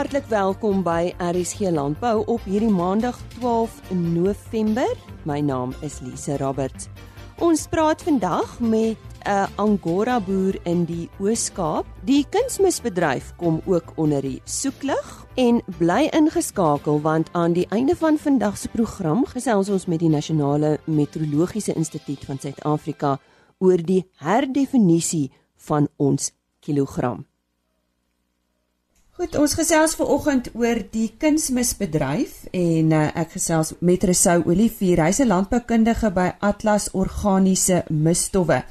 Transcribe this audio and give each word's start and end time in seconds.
Hartlik 0.00 0.30
welkom 0.32 0.78
by 0.80 1.10
RSG 1.20 1.68
Landbou 1.76 2.22
op 2.32 2.44
hierdie 2.48 2.70
Maandag 2.72 3.18
12 3.34 3.90
November. 3.92 4.88
My 5.28 5.42
naam 5.44 5.74
is 5.84 5.98
Lise 6.00 6.38
Roberts. 6.40 6.86
Ons 7.44 7.66
praat 7.68 8.00
vandag 8.06 8.54
met 8.64 8.96
'n 9.28 9.52
Angora 9.60 10.16
boer 10.20 10.56
in 10.64 10.86
die 10.88 11.10
Oos-Kaap. 11.18 11.84
Die 12.04 12.24
kunsmisbedryf 12.30 13.36
kom 13.36 13.60
ook 13.66 13.92
onder 13.96 14.22
die 14.22 14.40
soeklig 14.44 15.26
en 15.34 15.62
bly 15.78 16.08
ingeskakel 16.12 17.00
want 17.00 17.28
aan 17.32 17.52
die 17.52 17.66
einde 17.68 17.96
van 17.96 18.18
vandag 18.18 18.56
se 18.56 18.68
program 18.68 19.26
gesels 19.26 19.68
ons 19.68 19.86
met 19.86 19.98
die 19.98 20.08
Nasionale 20.08 20.80
Meteorologiese 20.84 21.74
Instituut 21.74 22.24
van 22.24 22.38
Suid-Afrika 22.38 23.18
oor 23.58 23.76
die 23.76 24.08
herdefinisie 24.16 25.30
van 25.56 25.88
ons 25.96 26.32
kilogram. 26.60 27.29
Goed, 29.20 29.34
ons 29.36 29.52
gesels 29.52 29.92
ver 29.98 30.08
oggend 30.08 30.46
oor 30.56 30.78
die 30.94 31.10
kunsmisbedryf 31.20 32.38
en 32.56 32.94
uh, 32.96 33.00
ek 33.20 33.34
gesels 33.34 33.74
met 33.84 34.06
Resou 34.08 34.38
Olivier, 34.48 35.02
hy's 35.04 35.20
'n 35.20 35.28
landboukundige 35.28 36.08
by 36.16 36.30
Atlas 36.40 36.86
Organiese 36.96 37.82
Misstowwe. 37.92 38.62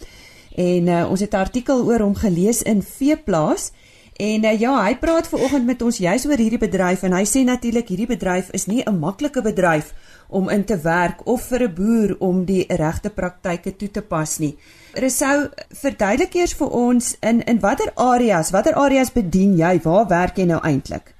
En 0.58 0.90
uh, 0.90 1.06
ons 1.06 1.22
het 1.22 1.38
'n 1.38 1.44
artikel 1.46 1.86
oor 1.86 2.02
hom 2.02 2.16
gelees 2.18 2.64
in 2.66 2.82
Veeplaas 2.82 3.70
en 4.20 4.46
uh, 4.46 4.54
ja, 4.60 4.74
hy 4.84 4.96
praat 5.00 5.28
ver 5.32 5.44
oggend 5.48 5.66
met 5.66 5.82
ons 5.82 5.98
juis 6.04 6.26
oor 6.28 6.42
hierdie 6.42 6.60
bedryf 6.60 7.06
en 7.08 7.16
hy 7.16 7.24
sê 7.24 7.46
natuurlik 7.48 7.88
hierdie 7.88 8.10
bedryf 8.10 8.50
is 8.58 8.68
nie 8.68 8.84
'n 8.84 9.00
maklike 9.00 9.42
bedryf 9.42 9.94
om 10.30 10.50
in 10.50 10.64
te 10.64 10.78
werk 10.84 11.24
of 11.26 11.48
vir 11.50 11.64
'n 11.64 11.76
boer 11.76 12.16
om 12.20 12.46
die 12.46 12.66
regte 12.68 13.10
praktyke 13.10 13.76
toe 13.76 13.92
te 13.92 14.02
pas 14.02 14.40
nie. 14.40 14.58
Resou, 14.94 15.48
verduidelik 15.84 16.36
eers 16.36 16.54
vir 16.54 16.70
ons 16.70 17.18
in 17.22 17.42
in 17.42 17.60
watter 17.60 17.92
areas, 17.96 18.52
watter 18.52 18.74
areas 18.74 19.14
bedien 19.14 19.56
jy? 19.58 19.80
Waar 19.84 20.08
werk 20.08 20.36
jy 20.38 20.46
nou 20.46 20.60
eintlik? 20.64 21.14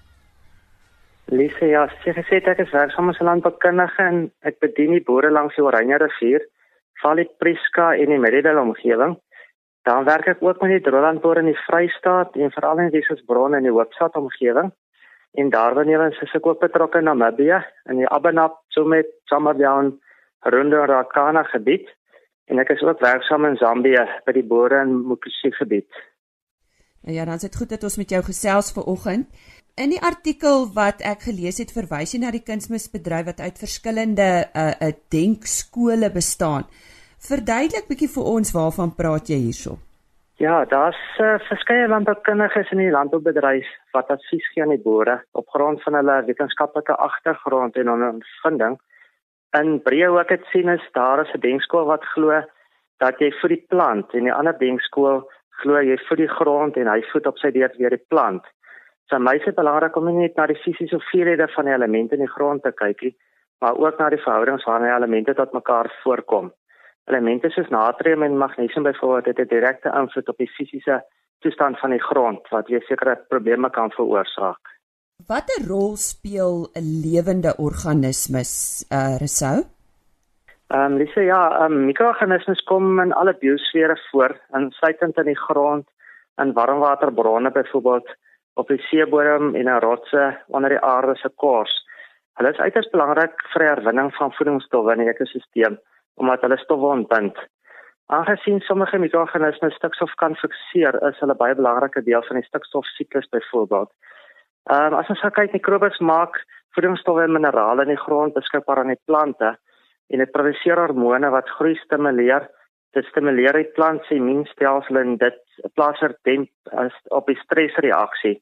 Lise, 1.32 1.66
ja, 1.66 1.88
sy 2.04 2.12
gesê 2.12 2.42
ek 2.42 2.60
is 2.60 2.72
werksaam 2.74 3.10
as 3.10 3.20
'n 3.22 3.26
landboukundige 3.26 4.02
en 4.04 4.32
ek 4.44 4.60
bedien 4.60 4.92
die 4.92 5.04
boere 5.04 5.32
langs 5.32 5.56
die 5.56 5.64
Oranje 5.64 5.98
rivier, 5.98 6.42
Valley 7.02 7.30
Priska 7.40 7.94
en 7.96 8.10
die 8.10 8.18
Meridel 8.18 8.58
omgewing. 8.58 9.18
Dan 9.90 10.06
werk 10.06 10.28
ek 10.30 10.44
ook 10.46 10.62
met 10.62 10.76
die 10.76 10.84
droëlandboere 10.86 11.42
in 11.42 11.50
die 11.50 11.62
Vrystaat 11.66 12.36
en 12.38 12.54
veral 12.54 12.84
in 12.84 12.92
die 12.94 13.02
Wesbron 13.08 13.56
en 13.58 13.66
die 13.66 13.74
Hoopstad 13.74 14.18
omgewing 14.20 14.70
en 15.40 15.50
daarwanneer 15.54 16.08
is 16.10 16.36
ek 16.38 16.46
ook 16.46 16.62
betrokke 16.62 17.02
in 17.02 17.08
Namibië 17.10 17.58
in 17.90 18.02
die 18.02 18.10
Abanap 18.10 18.60
so 18.74 18.86
met 18.86 19.10
Samadown 19.30 19.96
Rundorakana 20.46 21.44
gebied 21.54 21.90
en 22.50 22.62
ek 22.62 22.74
is 22.76 22.84
ook 22.86 23.02
werksaam 23.02 23.46
in 23.50 23.58
Zambië 23.62 24.06
by 24.26 24.34
die 24.38 24.46
boere 24.46 24.82
in 24.86 24.94
Mukusi 25.10 25.52
gebied. 25.58 25.90
Nou 27.06 27.16
ja, 27.16 27.26
dan 27.26 27.38
is 27.38 27.46
dit 27.46 27.56
goed 27.56 27.70
dat 27.74 27.86
ons 27.86 27.98
met 28.02 28.14
jou 28.14 28.22
gesels 28.26 28.72
ver 28.76 28.90
oggend. 28.90 29.30
In 29.80 29.94
die 29.94 30.02
artikel 30.02 30.66
wat 30.76 31.04
ek 31.06 31.30
gelees 31.30 31.62
het, 31.62 31.72
verwys 31.72 32.14
jy 32.14 32.24
na 32.24 32.34
die 32.36 32.44
kunsmisbedryf 32.44 33.30
wat 33.30 33.40
uit 33.40 33.62
verskillende 33.62 34.30
uh, 34.50 34.72
uh, 34.74 34.92
denkskole 35.14 36.10
bestaan. 36.12 36.66
Verduidelik 37.20 37.88
bietjie 37.90 38.08
vir 38.08 38.28
ons 38.32 38.52
waarvan 38.56 38.92
praat 38.96 39.28
jy 39.28 39.38
hierso? 39.44 39.74
Ja, 40.40 40.64
daar's 40.72 41.00
uh, 41.20 41.34
verskeie 41.50 41.88
landboukundiges 41.92 42.70
in 42.72 42.80
die 42.80 42.94
landboubedryf 42.96 43.68
wat 43.92 44.12
advies 44.14 44.46
gee 44.54 44.64
aan 44.64 44.72
die 44.72 44.80
boere 44.80 45.18
op 45.36 45.50
grond 45.52 45.84
van 45.84 45.98
hulle 46.00 46.16
wetenskaplike 46.30 46.96
agtergrond 46.96 47.76
en 47.76 47.92
ondervinding. 47.92 48.78
In 49.60 49.82
breë 49.84 50.14
ook 50.16 50.32
het 50.32 50.48
sien 50.54 50.72
is 50.72 50.86
daar 50.96 51.26
'n 51.26 51.42
denkskool 51.44 51.90
wat 51.92 52.08
glo 52.14 52.40
dat 53.04 53.20
jy 53.20 53.32
vir 53.42 53.50
die 53.50 53.66
plant 53.68 54.14
en 54.14 54.24
die 54.24 54.34
ander 54.34 54.56
denkskool 54.60 55.28
glo 55.60 55.82
jy 55.82 55.98
vir 56.08 56.18
die 56.18 56.32
grond 56.40 56.78
en 56.78 56.88
hy 56.88 57.02
voed 57.12 57.28
op 57.28 57.38
sy 57.38 57.52
beurt 57.52 57.76
weer 57.76 57.90
die 57.90 58.06
plant. 58.08 58.46
So 59.10 59.20
my 59.20 59.40
se 59.44 59.52
belangrik 59.52 59.96
om 59.96 60.06
nie 60.06 60.22
net 60.22 60.38
na 60.38 60.48
die 60.48 60.62
fisiese 60.64 60.96
hoeveelhede 60.96 61.48
van 61.56 61.66
die 61.66 61.74
elemente 61.74 62.16
in 62.16 62.24
die 62.24 62.36
grond 62.36 62.64
te 62.64 62.72
kyk 62.72 63.02
nie, 63.02 63.16
maar 63.60 63.76
ook 63.76 64.00
na 64.00 64.10
die 64.10 64.24
verhoudings 64.24 64.64
waarin 64.64 64.88
die 64.88 64.96
elemente 64.96 65.34
tot 65.34 65.54
mekaar 65.54 65.92
voorkom. 66.04 66.54
Elemente 67.10 67.50
soos 67.50 67.70
natrium 67.74 68.24
en 68.24 68.38
magnesium 68.38 68.84
byvoorbeeld 68.84 69.26
het 69.26 69.40
'n 69.40 69.54
direkte 69.56 69.90
invloed 70.02 70.30
op 70.30 70.38
die 70.38 70.52
fisiese 70.58 71.06
toestand 71.40 71.80
van 71.80 71.90
die 71.90 72.04
grond 72.04 72.48
wat 72.50 72.68
weer 72.68 72.82
sekere 72.82 73.16
probleme 73.28 73.70
kan 73.70 73.92
veroorsaak. 73.92 74.60
Watter 75.28 75.68
rol 75.68 75.96
speel 75.96 76.70
'n 76.74 76.88
lewende 77.06 77.52
organismes, 77.58 78.86
uh 78.92 79.18
Resou? 79.18 79.58
Ehm 80.68 80.92
um, 80.92 80.98
dis 80.98 81.14
ja, 81.14 81.66
um, 81.66 81.86
mikroorganismes 81.86 82.64
kom 82.64 83.00
in 83.00 83.14
alle 83.14 83.34
biosfere 83.34 83.98
voor, 84.12 84.40
insluitend 84.54 85.18
in 85.18 85.26
die 85.26 85.40
grond, 85.48 85.88
in 86.42 86.54
warmwaterbronne 86.54 87.52
byvoorbeeld, 87.52 88.16
op 88.54 88.68
die 88.68 88.82
seebodem 88.82 89.56
en 89.56 89.68
in 89.68 89.80
rotse 89.80 90.44
onder 90.48 90.70
die 90.70 90.80
aarde 90.82 91.16
se 91.16 91.30
kors. 91.36 91.86
Hulle 92.34 92.50
is 92.50 92.60
uiters 92.60 92.90
belangrik 92.90 93.34
vir 93.52 93.60
die 93.60 93.70
herwinning 93.70 94.16
van 94.16 94.32
voedingsstowwe 94.32 94.92
in 94.92 95.00
die 95.00 95.10
ekosisteem 95.10 95.80
omdat 96.20 96.44
hulle 96.46 96.58
stowwe 96.62 96.92
ontbind. 96.98 97.38
Aangesien 98.10 98.60
sommige 98.66 98.98
mikroorganismes 98.98 99.76
stikstof 99.78 100.14
kan 100.18 100.36
fikseer, 100.42 100.96
is 101.10 101.20
hulle 101.22 101.36
baie 101.38 101.56
belangrike 101.56 102.02
deel 102.08 102.24
van 102.28 102.40
die 102.40 102.48
stikstofsiklus 102.48 103.30
byvoorbeeld. 103.36 103.92
Ehm 104.70 104.94
um, 104.94 105.00
as 105.00 105.10
ons 105.14 105.22
kyk 105.36 105.54
mikrobes 105.54 106.00
maak 106.00 106.40
voedingsstowwe 106.78 107.24
en 107.26 107.36
minerale 107.38 107.86
in 107.86 107.94
die 107.94 108.04
grond 108.04 108.34
beskikbaar 108.34 108.82
aan 108.82 108.94
die 108.94 109.04
plante 109.06 109.56
en 110.10 110.24
dit 110.24 110.32
produseer 110.34 110.82
hormone 110.82 111.30
wat 111.34 111.50
groei 111.58 111.76
stimuleer. 111.84 112.50
Dit 112.98 113.06
stimuleer 113.12 113.58
die 113.58 113.72
plant 113.78 114.06
se 114.06 114.18
immuunstelsel 114.18 114.98
en 114.98 115.18
dit 115.22 115.42
plaas 115.78 116.02
er 116.02 116.16
demp 116.26 116.50
op 117.14 117.30
die 117.30 117.38
stresreaksie. 117.44 118.40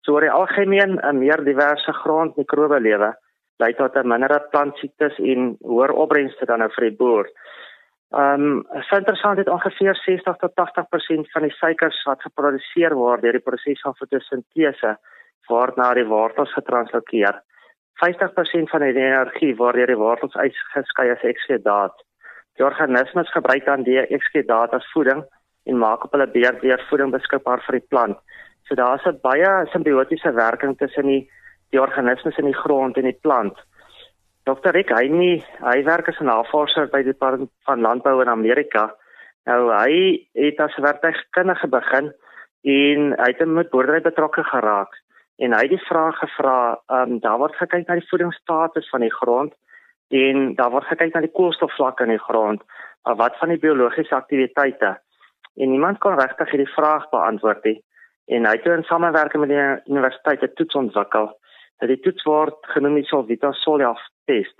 So 0.00 0.16
oor 0.16 0.24
die 0.24 0.32
algemeen 0.32 0.96
'n 0.96 1.18
meer 1.18 1.44
diverse 1.44 1.92
grond 2.02 2.36
mikrobe 2.36 2.80
lewe 2.80 3.12
lei 3.62 3.72
tot 3.78 3.96
'n 3.96 4.08
minder 4.08 4.40
plant 4.50 4.76
siektes 4.78 5.18
en 5.18 5.56
hoër 5.72 5.92
opbrengste 5.92 6.46
dan 6.46 6.58
nou 6.58 6.70
vir 6.76 6.88
die 6.88 6.96
boer. 6.96 7.26
Ehm 8.10 8.42
um, 8.42 8.66
so 8.88 8.96
interessant 8.96 9.38
het 9.38 9.48
ongeveer 9.48 9.94
60 9.94 10.36
tot 10.36 10.52
80% 10.60 11.30
van 11.32 11.42
die 11.42 11.56
suikers 11.60 12.02
wat 12.04 12.22
geproduseer 12.22 12.94
word 12.94 13.22
deur 13.22 13.38
die 13.38 13.48
proses 13.48 13.80
van 13.86 13.94
fotosintese 13.94 14.96
word 15.48 15.76
na 15.76 15.94
die 15.94 16.06
wortels 16.06 16.52
getranslokeer. 16.52 17.38
50% 18.02 18.72
van 18.72 18.80
die 18.80 18.96
energie 18.96 19.54
word 19.56 19.78
deur 19.78 19.92
die 19.92 20.02
wortels 20.02 20.34
uitgeskei 20.34 21.10
as 21.12 21.22
ekskedaat. 21.32 21.94
Die 22.58 22.66
organismes 22.66 23.30
gebruik 23.30 23.64
dan 23.66 23.86
die 23.86 24.00
ekskedaat 24.00 24.74
as 24.74 24.90
voeding 24.94 25.22
en 25.70 25.78
maak 25.78 26.04
op 26.04 26.12
hulle 26.16 26.26
beurt 26.26 26.62
weer 26.66 26.82
voeding 26.88 27.12
beskikbaar 27.14 27.62
vir 27.66 27.78
die 27.78 27.88
plant. 27.92 28.18
So 28.66 28.74
daar's 28.74 29.06
'n 29.06 29.20
baie 29.22 29.66
simbiotiese 29.72 30.32
werking 30.34 30.76
tussen 30.78 31.06
die 31.06 31.30
die 31.70 31.80
organismes 31.80 32.38
in 32.38 32.48
die 32.50 32.60
grond 32.62 32.96
en 32.96 33.06
die 33.08 33.18
plant. 33.22 33.58
Dr. 34.48 34.72
Rick 34.74 34.90
Heini, 34.94 35.42
hy 35.60 35.82
werk 35.84 36.08
as 36.08 36.20
'n 36.20 36.26
navorser 36.26 36.88
by 36.88 37.02
die 37.02 37.12
Departement 37.12 37.50
van 37.64 37.80
Landbou 37.80 38.20
in 38.22 38.28
Amerika. 38.28 38.94
Nou 39.46 39.70
hy 39.72 40.26
het 40.34 40.60
as 40.60 40.76
werktuigkundige 40.76 41.68
begin 41.68 42.12
en 42.62 43.12
hy 43.18 43.28
het 43.32 43.46
met 43.46 43.70
boerdery 43.70 44.00
betrokke 44.00 44.44
geraak 44.44 44.96
en 45.38 45.52
hy 45.52 45.60
het 45.60 45.70
die 45.70 45.86
vraag 45.88 46.18
gevra, 46.18 46.78
ehm 46.88 47.12
um, 47.12 47.18
daar 47.20 47.38
word 47.38 47.54
gekyk 47.56 47.86
na 47.88 47.94
die 47.94 48.08
voedingsstatus 48.08 48.88
van 48.90 49.00
die 49.00 49.12
grond 49.12 49.54
en 50.08 50.54
daar 50.54 50.70
word 50.70 50.84
gekyk 50.84 51.14
na 51.14 51.20
die 51.20 51.32
koolstofvlakke 51.32 52.04
in 52.04 52.16
die 52.16 52.26
grond, 52.28 52.62
maar 53.04 53.16
wat 53.16 53.38
van 53.38 53.48
die 53.48 53.58
biologiese 53.58 54.14
aktiwiteite? 54.14 54.98
En 55.56 55.70
niemand 55.70 55.98
kon 55.98 56.18
regtig 56.18 56.50
hierdie 56.50 56.74
vraag 56.74 57.08
beantwoord 57.10 57.64
nie. 57.64 57.78
En 58.26 58.46
hy 58.46 58.52
het 58.56 58.66
in 58.66 58.84
samewerking 58.84 59.46
met 59.46 59.48
die 59.48 59.92
universiteit 59.92 60.42
'n 60.42 60.54
toets 60.54 60.74
ontwikkel 60.74 61.39
dat 61.80 61.88
die 61.88 62.00
toets 62.00 62.24
word 62.28 62.56
genoem 62.74 62.94
die 63.00 63.08
Solvita 63.08 63.52
Soleaf 63.52 64.00
test. 64.30 64.56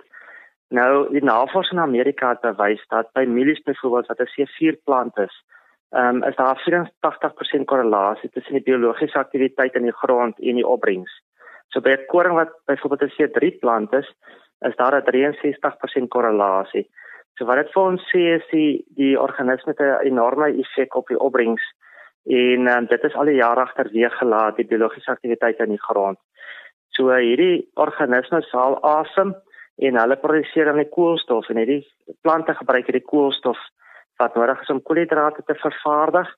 Nou 0.71 1.09
die 1.11 1.23
navorsing 1.23 1.79
in 1.79 1.85
Amerika 1.85 2.29
het 2.33 2.41
bewys 2.41 2.83
dat 2.93 3.09
by 3.17 3.25
mielies 3.27 3.61
byvoorbeeld 3.67 4.07
wat 4.07 4.19
'n 4.19 4.31
C4 4.33 4.77
plant 4.83 5.17
is, 5.17 5.35
ehm 5.91 6.15
um, 6.15 6.23
is 6.23 6.35
daar 6.35 6.61
84% 6.63 7.65
korrelasie 7.65 8.29
tussen 8.29 8.53
die 8.53 8.63
biologiese 8.69 9.17
aktiwiteit 9.17 9.75
in 9.75 9.83
die 9.83 9.99
grond 10.03 10.39
en 10.39 10.55
die 10.55 10.67
opbrengs. 10.67 11.11
So 11.69 11.81
by 11.81 11.89
'n 11.89 12.05
koring 12.07 12.35
wat 12.35 12.51
byvoorbeeld 12.65 13.01
'n 13.01 13.15
C3 13.15 13.59
plant 13.59 13.93
is, 13.93 14.07
is 14.59 14.75
daar 14.75 14.95
'n 14.95 15.05
63% 15.05 16.09
korrelasie. 16.09 16.89
So 17.35 17.45
wat 17.45 17.57
dit 17.57 17.71
vir 17.73 17.83
ons 17.83 18.01
sê 18.13 18.21
is 18.37 18.47
die 18.51 18.85
die 18.95 19.19
organisme 19.19 19.73
het 19.75 19.79
'n 19.79 20.05
enorme 20.07 20.47
effek 20.63 20.95
op 20.95 21.07
die 21.07 21.19
opbrengs 21.19 21.63
en 22.25 22.67
um, 22.67 22.85
dit 22.85 23.03
is 23.03 23.15
al 23.15 23.25
die 23.25 23.41
jare 23.41 23.59
agterweeg 23.59 24.17
gelaat 24.17 24.55
die 24.55 24.67
biologiese 24.67 25.11
aktiwiteit 25.11 25.59
in 25.59 25.69
die 25.69 25.81
grond. 25.81 26.19
So 26.97 27.13
hierdie 27.15 27.67
organismes 27.79 28.49
haal 28.51 28.77
asem 28.83 29.35
en 29.81 29.97
hulle 29.97 30.17
produseer 30.21 30.67
dan 30.69 30.81
die 30.81 30.89
koolstof 30.91 31.49
en 31.49 31.61
hierdie 31.61 31.83
plante 32.25 32.55
gebruik 32.57 32.89
hierdie 32.89 33.07
koolstof 33.07 33.59
wat 34.21 34.35
nodig 34.37 34.61
is 34.61 34.69
om 34.73 34.81
koolhidrate 34.85 35.43
te 35.47 35.55
vervaardig 35.61 36.29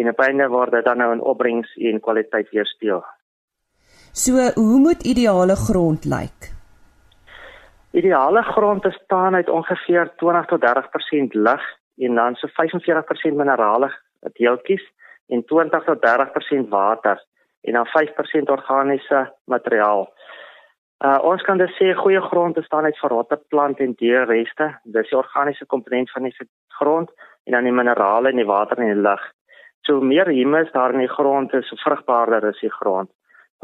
en 0.00 0.10
op 0.12 0.22
einde 0.26 0.48
word 0.52 0.74
dit 0.76 0.84
dan 0.84 1.00
nou 1.00 1.10
in 1.14 1.24
opbrengs 1.32 1.70
en 1.90 2.02
kwaliteit 2.04 2.50
weerspieël. 2.54 3.04
So 4.12 4.50
hoe 4.58 4.78
moet 4.82 5.06
ideale 5.06 5.56
grond 5.56 6.04
lyk? 6.04 6.50
Ideale 7.94 8.42
grond 8.42 8.82
bestaan 8.82 9.34
uit 9.34 9.48
ongeveer 9.48 10.12
20 10.16 10.46
tot 10.46 10.64
30% 10.66 11.38
lug 11.46 11.62
en 11.98 12.14
dan 12.14 12.34
so 12.34 12.48
45% 12.58 13.38
minerale 13.38 13.90
deeltjies 14.38 14.84
en 15.28 15.44
20 15.44 15.84
tot 15.84 16.06
30% 16.06 16.68
water 16.68 17.22
en 17.62 17.72
dan 17.72 17.86
5% 17.86 18.50
organiese 18.50 19.32
materiaal. 19.44 20.08
Uh 21.04 21.18
ons 21.24 21.42
kan 21.42 21.58
dus 21.58 21.72
sê 21.78 21.94
goeie 21.96 22.20
grond 22.20 22.54
bestaan 22.54 22.84
uit 22.84 22.98
verrotte 22.98 23.40
plant 23.48 23.78
en 23.80 23.94
dierreste. 23.96 24.66
Dis 24.84 25.08
die 25.08 25.18
organiese 25.18 25.66
komponent 25.66 26.10
van 26.10 26.28
die 26.28 26.34
grond 26.68 27.10
en 27.44 27.52
dan 27.52 27.64
die 27.64 27.72
minerale 27.72 28.30
in 28.30 28.36
die 28.36 28.46
water 28.48 28.78
en 28.78 28.92
die 28.92 29.02
lug. 29.08 29.22
So 29.88 30.00
meer 30.00 30.28
humus 30.28 30.72
daar 30.72 30.92
in 30.92 31.00
die 31.00 31.14
grond 31.14 31.54
is, 31.56 31.68
so 31.68 31.76
vrugbaarder 31.80 32.44
is 32.50 32.60
die 32.60 32.72
grond. 32.72 33.10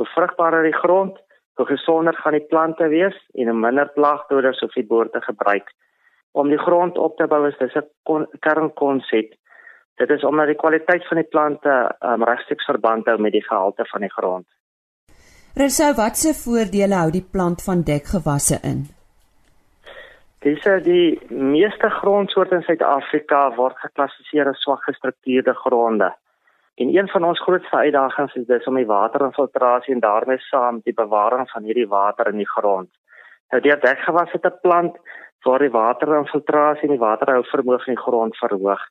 Hoe 0.00 0.06
vrugbaarder 0.06 0.62
die 0.62 0.76
grond, 0.76 1.18
hoe 1.56 1.66
gesonder 1.66 2.14
gaan 2.14 2.32
die 2.32 2.46
plante 2.48 2.88
wees 2.88 3.16
en 3.34 3.48
hoe 3.48 3.58
minder 3.58 3.92
plaagdoders 3.92 4.62
of 4.64 4.72
die 4.72 4.86
boorde 4.86 5.20
gebruik. 5.20 5.72
Om 6.32 6.48
die 6.48 6.58
grond 6.58 6.98
op 6.98 7.16
te 7.16 7.26
bou 7.26 7.46
is 7.48 7.58
dis 7.58 7.76
'n 7.76 8.26
kernkonsep. 8.40 9.34
Dit 9.96 10.10
is 10.10 10.24
omdat 10.24 10.46
die 10.46 10.58
kwaliteit 10.60 11.06
van 11.08 11.16
die 11.16 11.28
plante 11.28 11.76
um, 12.00 12.24
regstreeks 12.24 12.68
verband 12.68 13.06
hou 13.08 13.16
met 13.20 13.32
die 13.32 13.44
gehalte 13.44 13.86
van 13.92 14.04
die 14.04 14.12
grond. 14.12 14.46
Resou, 15.56 15.94
watse 15.96 16.34
voordele 16.36 16.98
hou 17.00 17.10
die 17.14 17.24
plant 17.32 17.64
van 17.64 17.84
dekgewasse 17.88 18.60
in? 18.62 18.84
Dis 20.44 20.66
die 20.84 21.16
meeste 21.32 21.88
grondsoorte 21.90 22.58
in 22.60 22.66
Suid-Afrika 22.66 23.40
word 23.56 23.78
geklassifiseer 23.80 24.52
as 24.52 24.60
swak 24.62 24.84
gestruktureerde 24.84 25.54
gronde. 25.64 26.12
En 26.76 26.92
een 26.92 27.08
van 27.08 27.24
ons 27.24 27.40
grootste 27.40 27.76
uitdagings 27.76 28.34
is 28.34 28.46
dis 28.46 28.66
om 28.68 28.76
die 28.76 28.86
waterinfiltrasie 28.86 29.94
en 29.94 30.04
daarmee 30.04 30.38
saam 30.44 30.82
die 30.84 30.94
bewaring 30.94 31.48
van 31.50 31.64
hierdie 31.64 31.88
water 31.88 32.28
in 32.28 32.42
die 32.44 32.50
grond. 32.52 32.90
Nou 33.50 33.62
die 33.64 33.72
dekgewasse 33.80 34.38
te 34.44 34.52
plant 34.60 35.00
waar 35.46 35.64
die 35.64 35.72
waterinfiltrasie 35.72 36.88
en 36.90 36.94
die 36.94 37.04
waterhou 37.06 37.40
vermoë 37.48 37.80
van 37.86 37.94
die 37.94 38.04
grond 38.04 38.36
verhoog. 38.36 38.84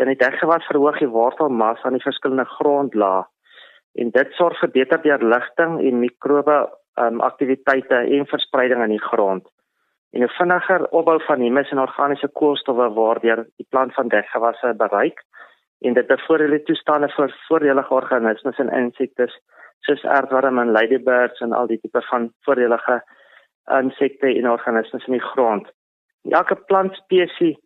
Dan 0.00 0.08
die 0.08 0.16
dekgewas 0.16 0.64
verhoog 0.64 0.96
die 0.98 1.12
wortelmassa 1.12 1.84
aan 1.84 1.98
die 1.98 2.06
verskillende 2.06 2.46
grondlae 2.48 3.26
en 4.00 4.12
dit 4.14 4.30
sorg 4.38 4.56
vir 4.62 4.70
beter 4.72 5.02
deurligting 5.02 5.74
en 5.88 5.98
mikrobe 6.00 6.54
um, 7.02 7.20
aktiwiteite 7.20 7.98
en 8.16 8.28
verspreiding 8.30 8.80
in 8.86 8.94
die 8.94 9.02
grond. 9.10 9.44
En 10.16 10.24
'n 10.24 10.32
vinniger 10.38 10.86
opbou 11.00 11.18
van 11.26 11.44
humus 11.44 11.70
en 11.70 11.84
organiese 11.84 12.28
koolstowwe 12.40 12.88
waardeur 12.96 13.44
die 13.60 13.66
plant 13.68 13.94
van 13.94 14.08
dekgewasse 14.08 14.74
bereik 14.76 15.20
en 15.84 15.94
dit 15.94 16.06
bevoordeel 16.06 16.62
toestande 16.64 17.08
vir 17.08 17.36
voordelige 17.48 17.94
organismes 17.94 18.58
en 18.58 18.72
insektes 18.82 19.38
soos 19.80 20.04
aardwarm 20.04 20.58
en 20.58 20.72
ladybirds 20.72 21.40
en 21.40 21.52
al 21.52 21.66
die 21.66 21.80
tipe 21.80 22.02
van 22.08 22.32
voordelige 22.44 23.02
insekte 23.80 24.26
en 24.26 24.50
organismes 24.50 25.06
in 25.06 25.12
die 25.12 25.28
grond. 25.32 25.68
Elke 26.28 26.56
plantspesies 26.56 27.58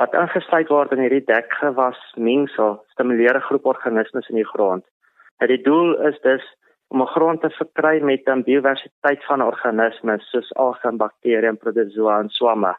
wat 0.00 0.14
ingesluit 0.16 0.70
word 0.72 0.94
in 0.96 1.02
hierdie 1.04 1.26
dekgewas 1.28 1.98
mengsel 2.16 2.78
stimuleer 2.94 3.36
'n 3.36 3.48
groep 3.48 3.66
organismes 3.72 4.28
in 4.32 4.38
die 4.40 4.50
grond. 4.52 4.84
En 5.40 5.48
die 5.48 5.62
doel 5.62 5.98
is 6.08 6.18
dus 6.20 6.44
om 6.88 7.02
'n 7.02 7.12
grond 7.16 7.40
te 7.40 7.50
verkry 7.50 8.00
met 8.00 8.22
'n 8.26 8.42
biodiversiteit 8.48 9.24
van 9.28 9.42
organismes 9.42 10.30
soos 10.30 10.54
alge, 10.54 10.90
bakterieë, 11.02 11.52
protozoa 11.64 12.20
en 12.20 12.28
swamme. 12.28 12.74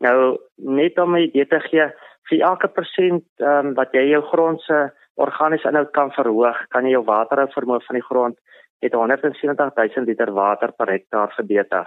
Nou 0.00 0.38
net 0.56 0.98
om 0.98 1.16
'n 1.16 1.28
idee 1.28 1.46
te 1.46 1.60
gee, 1.60 1.86
vir 2.28 2.40
elke 2.40 2.68
persent 2.68 3.24
um, 3.36 3.74
wat 3.74 3.92
jy 3.92 4.04
jou 4.10 4.22
grond 4.22 4.60
se 4.60 4.90
organiese 5.14 5.68
inhoud 5.68 5.90
kan 5.90 6.10
verhoog, 6.10 6.58
kan 6.68 6.84
jy 6.84 6.90
jou 6.90 7.04
waterhou 7.04 7.48
vermoë 7.48 7.84
van 7.86 7.96
die 7.96 8.08
grond 8.10 8.36
met 8.80 8.92
170000 8.92 10.06
liter 10.06 10.32
water 10.32 10.72
per 10.72 10.88
hektaar 10.88 11.32
verbeter. 11.36 11.86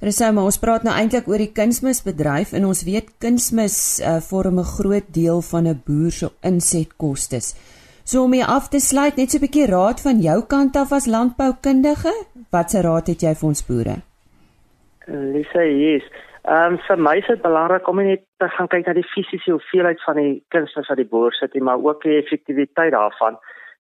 Resou, 0.00 0.30
maar 0.32 0.46
ons 0.48 0.56
praat 0.56 0.84
nou 0.86 0.94
eintlik 0.96 1.26
oor 1.28 1.42
die 1.42 1.50
kunsmisbedryf 1.52 2.54
en 2.56 2.64
ons 2.64 2.78
weet 2.86 3.10
kunsmis 3.20 3.74
uh, 4.00 4.14
vorm 4.24 4.56
'n 4.62 4.70
groot 4.76 5.08
deel 5.12 5.42
van 5.44 5.68
'n 5.68 5.82
boer 5.84 6.10
se 6.10 6.28
insetkoste. 6.40 7.40
So 8.08 8.22
om 8.24 8.32
hier 8.32 8.48
af 8.48 8.70
te 8.72 8.80
sluit, 8.80 9.16
net 9.16 9.30
so 9.30 9.36
'n 9.36 9.44
bietjie 9.44 9.66
raad 9.68 10.00
van 10.00 10.16
jou 10.28 10.40
kant 10.46 10.76
af 10.76 10.92
as 10.92 11.06
landboukundige. 11.06 12.14
Watse 12.50 12.80
raad 12.80 13.06
het 13.12 13.20
jy 13.20 13.34
vir 13.34 13.48
ons 13.48 13.66
boere? 13.68 13.96
Lisa, 15.06 15.62
yes. 15.62 16.04
Ehm 16.48 16.72
um, 16.72 16.78
vir 16.88 16.96
my 16.96 17.16
is 17.18 17.26
dit 17.26 17.42
belangrik 17.42 17.88
om 17.88 17.96
net 17.96 18.24
te 18.38 18.48
gaan 18.48 18.68
kyk 18.68 18.86
na 18.86 18.92
die 18.92 19.10
fisiese 19.12 19.50
hoeveelheid 19.50 20.00
van 20.06 20.16
die 20.16 20.42
kunsmis 20.48 20.88
wat 20.88 20.96
die 20.96 21.10
boer 21.12 21.32
sit, 21.32 21.60
maar 21.60 21.76
ook 21.76 22.02
die 22.02 22.16
effektiwiteit 22.16 22.92
daarvan. 22.92 23.36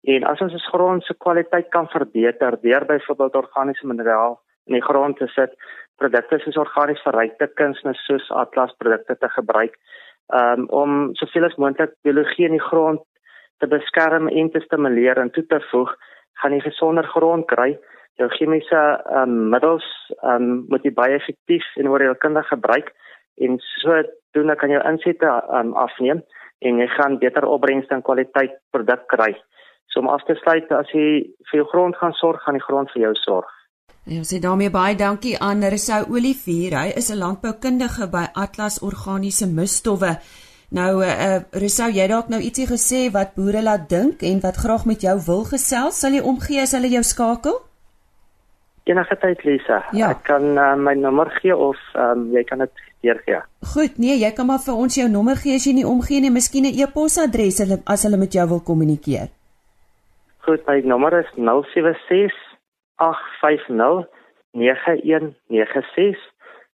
En 0.04 0.24
as 0.24 0.42
ons 0.42 0.54
ons 0.54 0.69
grond 0.74 1.04
se 1.04 1.13
kwaliteit 1.13 1.69
kan 1.69 1.88
verbeter 1.88 2.57
deur 2.62 2.86
byvoorbeeld 2.86 3.36
organiese 3.36 3.88
mineraal 3.88 4.42
in 4.66 4.74
die 4.74 4.83
grond 4.83 5.18
te 5.18 5.27
sit, 5.27 5.56
produkte 6.01 6.40
soos 6.44 6.60
organies 6.62 7.01
verrykte 7.06 7.48
kunsmis 7.60 8.00
soos 8.07 8.30
Atlas 8.31 8.74
produkte 8.80 9.16
te 9.19 9.30
gebruik, 9.36 9.75
um, 10.34 10.68
om 10.69 11.12
soveel 11.19 11.48
as 11.50 11.57
moontlik 11.62 11.95
biologie 12.07 12.48
in 12.50 12.57
die 12.57 12.68
grond 12.69 13.01
te 13.62 13.69
beskerm 13.69 14.28
en 14.28 14.51
te 14.51 14.62
stimuleer 14.66 15.22
en 15.22 15.31
toe 15.31 15.45
te 15.48 15.60
voeg, 15.72 15.94
gaan 16.42 16.56
jy 16.56 16.63
gesonder 16.66 17.07
grond 17.13 17.48
kry. 17.48 17.74
Jou 18.22 18.28
chemiese 18.36 18.81
um, 19.18 19.50
middels 19.54 19.86
um, 20.22 20.66
moet 20.69 20.84
jy 20.86 20.94
baie 20.94 21.16
effektief 21.18 21.66
en 21.81 21.90
oordeelkundig 21.90 22.50
gebruik 22.51 22.92
en 23.42 23.57
so 23.80 24.04
doen 24.38 24.51
dan 24.51 24.60
kan 24.62 24.74
jy 24.74 24.81
insette 24.90 25.30
um, 25.50 25.74
afneem 25.80 26.22
en 26.63 26.80
jy 26.81 26.88
gaan 26.94 27.18
beter 27.22 27.45
opbrengste 27.50 27.95
en 27.95 28.06
kwaliteit 28.06 28.60
produk 28.75 29.07
kry. 29.12 29.34
So 29.92 30.01
om 30.01 30.10
af 30.10 30.24
te 30.25 30.36
sluit, 30.42 30.69
as 30.74 30.90
jy 30.94 31.07
vir 31.50 31.62
jou 31.62 31.66
grond 31.72 31.98
gaan 32.00 32.16
sorg, 32.18 32.42
gaan 32.44 32.57
die 32.57 32.66
grond 32.66 32.92
vir 32.94 33.07
jou 33.07 33.13
sorg. 33.22 33.50
Ja, 34.04 34.20
sê 34.28 34.40
daarmee 34.44 34.68
baie 34.68 34.96
dankie 35.00 35.38
aan 35.40 35.64
Resou 35.64 36.04
Olivier. 36.12 36.74
Hy 36.76 36.90
is 37.00 37.10
'n 37.10 37.18
landboukundige 37.18 38.10
by 38.12 38.26
Atlas 38.34 38.80
Organiese 38.80 39.48
Misstowwe. 39.48 40.20
Nou 40.70 41.04
eh 41.04 41.36
uh, 41.36 41.42
Rousseau, 41.52 41.90
jy 41.92 42.08
dalk 42.08 42.28
nou 42.28 42.42
ietsie 42.42 42.68
gesê 42.68 43.12
wat 43.12 43.36
boere 43.36 43.62
laat 43.62 43.90
dink 43.90 44.22
en 44.22 44.40
wat 44.42 44.56
graag 44.56 44.86
met 44.86 45.02
jou 45.02 45.20
wil 45.26 45.44
gesels, 45.44 46.00
sal 46.00 46.12
jy 46.12 46.22
omgee 46.22 46.62
as 46.62 46.72
hulle 46.72 46.90
jou 46.90 47.04
skakel? 47.04 47.62
Enige 48.84 49.16
tyd 49.16 49.44
Lisa. 49.44 49.84
Ja. 49.94 50.10
Ek 50.10 50.24
kan 50.24 50.58
uh, 50.58 50.76
my 50.76 50.94
nommer 50.94 51.30
gee 51.40 51.56
of 51.56 51.78
um, 51.96 52.32
jy 52.36 52.44
kan 52.44 52.60
dit 52.60 52.72
deurgee. 53.02 53.42
Goed, 53.74 53.98
nee, 53.98 54.18
jy 54.20 54.32
kan 54.32 54.46
maar 54.46 54.60
vir 54.60 54.76
ons 54.76 54.96
jou 54.96 55.10
nommer 55.10 55.36
gee 55.36 55.56
as 55.56 55.64
jy 55.64 55.74
nie 55.74 55.88
omgee 55.88 56.20
nie, 56.20 56.32
miskien 56.32 56.66
'n 56.66 56.76
e-posadres 56.76 57.62
as 57.86 58.04
hulle 58.04 58.18
met 58.18 58.34
jou 58.34 58.48
wil 58.50 58.60
kommunikeer. 58.60 59.28
Goed, 60.38 60.68
my 60.68 60.82
nommer 60.82 61.20
is 61.20 61.32
076 61.38 62.53
850 62.95 64.07
9196 64.51 66.18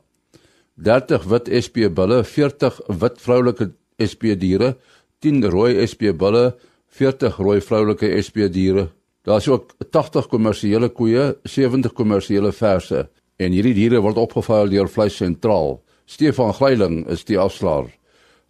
30 0.75 1.31
wit 1.31 1.55
SP 1.63 1.87
bulle, 1.95 2.25
40 2.27 2.89
wit 2.99 3.23
vroulike 3.23 3.77
SP 4.03 4.35
diere, 4.39 4.77
10 5.25 5.51
rooi 5.51 5.87
SP 5.91 6.13
bulle, 6.15 6.55
40 6.99 7.39
rooi 7.43 7.61
vroulike 7.61 8.11
SP 8.23 8.47
diere. 8.53 8.89
Daar's 9.27 9.49
ook 9.49 9.75
80 9.91 10.29
kommersiële 10.31 10.89
koeie, 10.89 11.37
70 11.45 11.93
kommersiële 11.93 12.53
verse 12.53 13.09
en 13.39 13.53
hierdie 13.55 13.75
diere 13.77 14.01
word 14.03 14.19
opgeveil 14.19 14.71
deur 14.73 14.89
Vleis 14.91 15.17
Sentraal. 15.19 15.79
Stefan 16.09 16.55
Greiling 16.57 17.03
is 17.13 17.25
die 17.29 17.39
afslaer. 17.39 17.91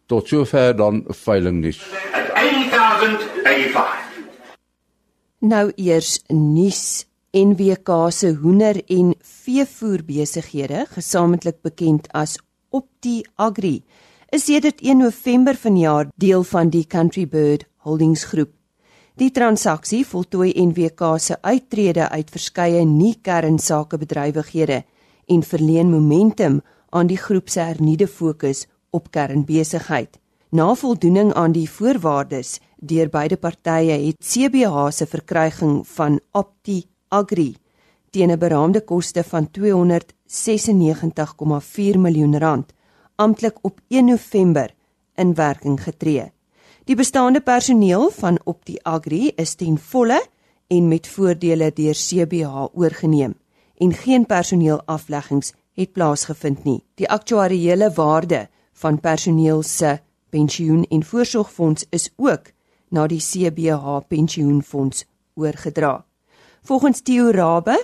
Tot 0.09 0.29
sover 0.29 0.77
dan 0.77 1.03
veiling 1.25 1.61
nuus. 1.65 1.83
8085 2.39 3.99
Nou 5.39 5.71
eers 5.77 6.19
nuus 6.33 7.07
NWK 7.37 8.09
se 8.11 8.33
hoender 8.41 8.81
en 8.91 9.15
veevoerbesighede, 9.23 10.87
gesamentlik 10.95 11.61
bekend 11.63 12.09
as 12.17 12.39
Opti 12.75 13.23
Agri, 13.37 13.83
is 14.31 14.45
sedert 14.45 14.81
1 14.85 14.99
November 14.99 15.57
vanjaar 15.57 16.11
deel 16.21 16.43
van 16.45 16.69
die 16.69 16.85
Country 16.87 17.29
Bird 17.29 17.65
Holdings 17.77 18.25
groep. 18.29 18.51
Die 19.17 19.31
transaksie 19.33 20.07
voltooi 20.07 20.53
NWK 20.53 21.01
se 21.17 21.39
uittrede 21.41 22.09
uit 22.13 22.31
verskeie 22.31 22.85
nie-kernsakebedrywighede 22.85 24.85
en 25.33 25.43
verleen 25.43 25.91
momentum 25.91 26.61
aan 26.91 27.07
die 27.09 27.17
groep 27.17 27.49
se 27.49 27.61
hernuide 27.61 28.07
fokus 28.07 28.67
op 28.91 29.11
kernbesigheid. 29.11 30.19
Na 30.53 30.75
voldoening 30.75 31.33
aan 31.33 31.53
die 31.57 31.71
voorwaardes 31.71 32.61
deur 32.77 33.09
beide 33.09 33.37
partye 33.37 34.07
het 34.07 34.17
CBH 34.21 34.89
se 34.93 35.07
verkryging 35.07 35.89
van 35.89 36.21
Opti 36.33 36.85
Agri 37.09 37.57
teen 38.11 38.31
'n 38.31 38.39
beraamde 38.39 38.85
koste 38.85 39.25
van 39.25 39.51
296,4 39.51 41.99
miljoen 41.99 42.39
rand 42.39 42.77
amptelik 43.19 43.59
op 43.67 43.81
1 43.89 44.05
November 44.05 44.75
in 45.15 45.35
werking 45.35 45.83
getree. 45.83 46.31
Die 46.87 46.97
bestaande 46.97 47.41
personeel 47.41 48.11
van 48.15 48.39
Opti 48.45 48.79
Agri 48.83 49.33
is 49.37 49.55
ten 49.55 49.79
volle 49.79 50.21
en 50.67 50.89
met 50.89 51.09
voordele 51.09 51.73
deur 51.75 51.95
CBH 51.95 52.69
oorgeneem 52.73 53.35
en 53.79 53.93
geen 53.93 54.27
personeelafleggings 54.27 55.53
het 55.75 55.93
plaasgevind 55.93 56.65
nie. 56.65 56.83
Die 56.95 57.09
aktuariële 57.11 57.91
waarde 57.95 58.49
van 58.73 59.01
personeel 59.01 59.63
se 59.63 59.99
pensioen 60.31 60.85
en 60.89 61.05
voorsorgfonds 61.05 61.87
is 61.91 62.11
ook 62.17 62.53
na 62.89 63.07
die 63.07 63.21
CBH 63.21 63.99
pensioenfonds 64.09 65.05
oorgedra. 65.35 66.05
Volgens 66.63 67.01
Theo 67.01 67.31
Rabbe, 67.31 67.77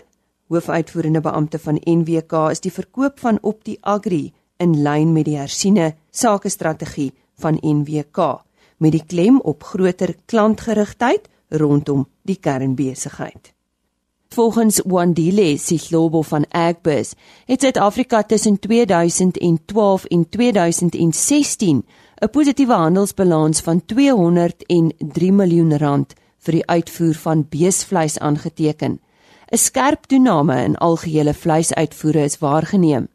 hoofuitvoerende 0.49 1.21
beampte 1.21 1.59
van 1.59 1.81
NWK, 1.85 2.33
is 2.51 2.61
die 2.61 2.73
verkoop 2.73 3.21
van 3.21 3.39
Opti 3.43 3.77
Agri 3.81 4.33
in 4.57 4.83
lyn 4.83 5.13
met 5.13 5.25
die 5.25 5.39
hersiene 5.39 5.95
sakestrategie 6.11 7.13
van 7.43 7.59
NWK 7.63 8.45
met 8.79 8.93
die 8.93 9.05
klem 9.07 9.41
op 9.41 9.63
groter 9.63 10.15
klantgerigtheid 10.27 11.29
rondom 11.49 12.07
die 12.23 12.37
kernbesigheid. 12.37 13.53
Volgens 14.35 14.81
Wandile 14.85 15.59
Sihlobo 15.59 16.23
van 16.23 16.45
Agbus 16.51 17.13
het 17.47 17.61
Suid-Afrika 17.61 18.23
tussen 18.23 18.59
2012 18.59 20.05
en 20.05 20.29
2016 20.29 21.85
'n 22.23 22.31
positiewe 22.31 22.73
handelsbalans 22.73 23.61
van 23.61 23.85
203 23.85 25.33
miljoen 25.33 25.77
rand 25.77 26.15
vir 26.39 26.53
die 26.53 26.67
uitvoer 26.67 27.15
van 27.15 27.47
beesvleis 27.49 28.19
aangeteken. 28.19 29.01
'n 29.53 29.57
Skerp 29.57 30.05
toename 30.07 30.63
in 30.65 30.77
algehele 30.77 31.35
vleisuitvoere 31.35 32.23
is 32.23 32.39
waargeneem. 32.39 33.09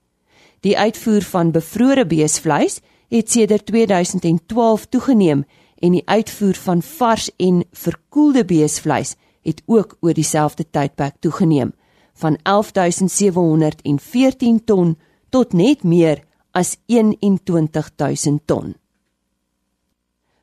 Die 0.60 0.78
uitvoer 0.78 1.22
van 1.22 1.52
bevrore 1.52 2.06
beesvleis 2.06 2.80
het 3.08 3.32
sedert 3.32 3.66
2012 3.66 4.86
toegeneem 4.86 5.46
en 5.80 5.92
die 5.92 6.04
uitvoer 6.06 6.56
van 6.56 6.82
vars 6.82 7.32
en 7.38 7.64
verkoelde 7.72 8.46
beesvleis 8.46 9.16
het 9.42 9.62
ook 9.66 9.98
oor 10.00 10.14
dieselfde 10.14 10.70
tydperk 10.70 11.16
toegeneem 11.20 11.74
van 12.14 12.38
11714 12.44 14.64
ton 14.64 14.98
tot 15.30 15.54
net 15.54 15.84
meer 15.84 16.24
as 16.52 16.78
21000 16.86 18.42
ton. 18.46 18.76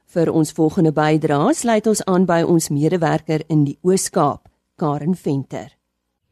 Vir 0.07 0.33
ons 0.33 0.53
volgende 0.53 0.93
bydrae 0.93 1.55
sluit 1.55 1.87
ons 1.87 2.05
aan 2.05 2.25
by 2.25 2.43
ons 2.43 2.69
medewerker 2.73 3.43
in 3.53 3.65
die 3.65 3.79
Oos-Kaap, 3.83 4.49
Karen 4.77 5.17
Venter. 5.17 5.76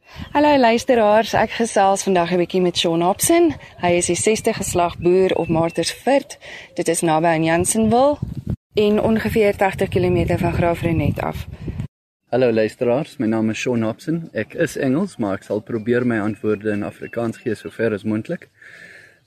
Hallo 0.05 0.59
luisteraars, 0.59 1.33
ek 1.33 1.51
gesels 1.57 2.03
vandag 2.05 2.33
'n 2.33 2.39
bietjie 2.39 2.61
met 2.61 2.77
Shaun 2.77 3.03
Hobson. 3.03 3.55
Hy 3.81 3.93
is 3.97 4.07
die 4.07 4.17
6ste 4.17 4.53
geslag 4.53 4.99
boer 4.99 5.33
op 5.35 5.49
Martersveld. 5.49 6.37
Dit 6.75 6.89
is 6.89 7.01
naby 7.01 7.27
aan 7.27 7.45
Jansenwil 7.45 8.19
en 8.75 9.01
ongeveer 9.01 9.57
80 9.57 9.89
km 9.89 10.39
van 10.39 10.53
Graafrenet 10.53 11.21
af. 11.21 11.47
Hallo 12.31 12.53
luisteraars, 12.53 13.17
my 13.17 13.27
naam 13.27 13.51
is 13.51 13.59
Shaun 13.59 13.83
Hobson. 13.83 14.29
Ek 14.33 14.55
is 14.55 14.77
Engels, 14.77 15.17
maar 15.17 15.35
ek 15.35 15.43
sal 15.43 15.61
probeer 15.61 16.07
my 16.07 16.19
antwoorde 16.19 16.71
in 16.71 16.83
Afrikaans 16.83 17.37
gee 17.37 17.55
sover 17.55 17.93
as 17.93 18.05
moontlik. 18.05 18.49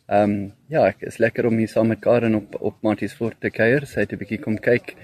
Ehm 0.07 0.31
um, 0.31 0.53
ja, 0.71 0.85
ek 0.87 1.01
is 1.01 1.17
lekker 1.17 1.45
om 1.45 1.57
hier 1.57 1.67
saam 1.67 1.87
met 1.87 1.99
Karen 1.99 2.35
op 2.35 2.55
op 2.61 2.75
Matties 2.81 3.13
Fort 3.13 3.41
te 3.41 3.49
kuier. 3.49 3.85
Sy 3.85 3.99
het 3.99 4.13
'n 4.13 4.17
bietjie 4.17 4.39
kom 4.39 4.57
kyk 4.57 4.95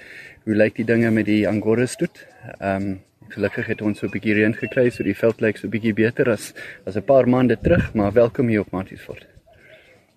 hoe 0.44 0.56
lyk 0.56 0.76
die 0.76 0.86
dinge 0.86 1.12
met 1.12 1.26
die 1.26 1.48
Angora 1.48 1.86
stoet. 1.86 2.28
Ehm 2.60 2.82
um, 2.82 3.02
gelukkig 3.34 3.68
het 3.68 3.82
ons 3.82 4.00
so 4.00 4.08
'n 4.08 4.14
bietjie 4.14 4.34
reën 4.34 4.56
gekry, 4.56 4.90
so 4.90 5.04
die 5.04 5.18
veld 5.18 5.42
lyk 5.42 5.58
so 5.58 5.68
'n 5.68 5.72
bietjie 5.72 5.94
beter 5.94 6.30
as 6.30 6.54
as 6.86 6.96
'n 6.96 7.04
paar 7.04 7.28
maande 7.28 7.58
terug, 7.62 7.94
maar 7.94 8.14
welkom 8.14 8.48
hier 8.48 8.62
op 8.62 8.72
Matties 8.72 9.02
Fort. 9.02 9.26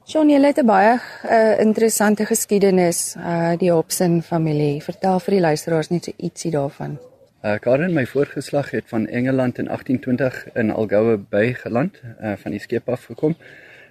Shaun, 0.07 0.29
jy 0.31 0.41
het 0.41 0.59
'n 0.59 0.67
baie 0.67 1.01
uh, 1.25 1.61
interessante 1.61 2.25
geskiedenis, 2.25 3.17
uh 3.19 3.57
die 3.59 3.73
Hobson 3.73 4.23
familie. 4.23 4.83
Vertel 4.83 5.21
vir 5.21 5.33
die 5.33 5.41
luisteraars 5.41 5.91
net 5.91 6.05
so 6.05 6.13
ietsie 6.17 6.51
daarvan. 6.51 6.99
Uh, 7.45 7.59
Karen, 7.59 7.93
my 7.95 8.07
voorgeslag 8.07 8.71
het 8.71 8.85
van 8.87 9.07
Engeland 9.07 9.59
in 9.59 9.65
1820 9.65 10.55
in 10.55 10.71
Algoa 10.71 11.17
Bay 11.17 11.55
geland, 11.55 12.01
uh, 12.21 12.33
van 12.37 12.51
die 12.51 12.61
skip 12.61 12.89
af 12.89 13.05
gekom. 13.05 13.37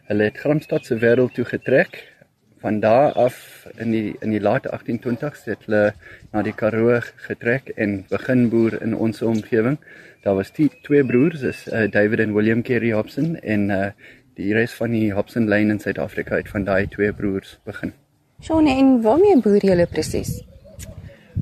Hulle 0.08 0.24
het 0.24 0.38
Gramstad 0.38 0.86
se 0.86 0.96
wêreld 0.96 1.34
toe 1.34 1.46
getrek. 1.46 2.14
Van 2.64 2.80
daar 2.80 3.12
af 3.12 3.68
in 3.78 3.92
die 3.92 4.16
in 4.20 4.32
die 4.32 4.42
late 4.42 4.70
1820s 4.72 5.46
het 5.50 5.66
hulle 5.68 5.94
na 6.32 6.42
die 6.42 6.54
Karoo 6.54 7.00
getrek 7.28 7.70
en 7.76 8.06
begin 8.10 8.50
boer 8.50 8.82
in 8.82 8.96
ons 8.96 9.22
omgewing. 9.22 9.78
Daar 10.24 10.36
was 10.36 10.52
die 10.52 10.72
twee 10.82 11.04
broers, 11.06 11.42
is 11.42 11.68
uh, 11.68 11.86
David 11.92 12.20
en 12.20 12.34
William 12.34 12.62
Carey 12.62 12.94
Hobson 12.94 13.36
en 13.42 13.70
uh, 13.70 13.92
die 14.36 14.54
res 14.54 14.74
van 14.74 14.92
die 14.92 15.12
Hobson 15.14 15.48
lyn 15.52 15.70
in 15.70 15.80
Suid-Afrika 15.80 16.36
het 16.36 16.50
van 16.50 16.66
daai 16.66 16.88
twee 16.88 17.14
broers 17.14 17.60
begin. 17.64 17.94
Shaun, 18.42 18.68
en 18.68 19.02
waarmee 19.02 19.40
boer 19.42 19.64
julle 19.64 19.88
presies? 19.88 20.42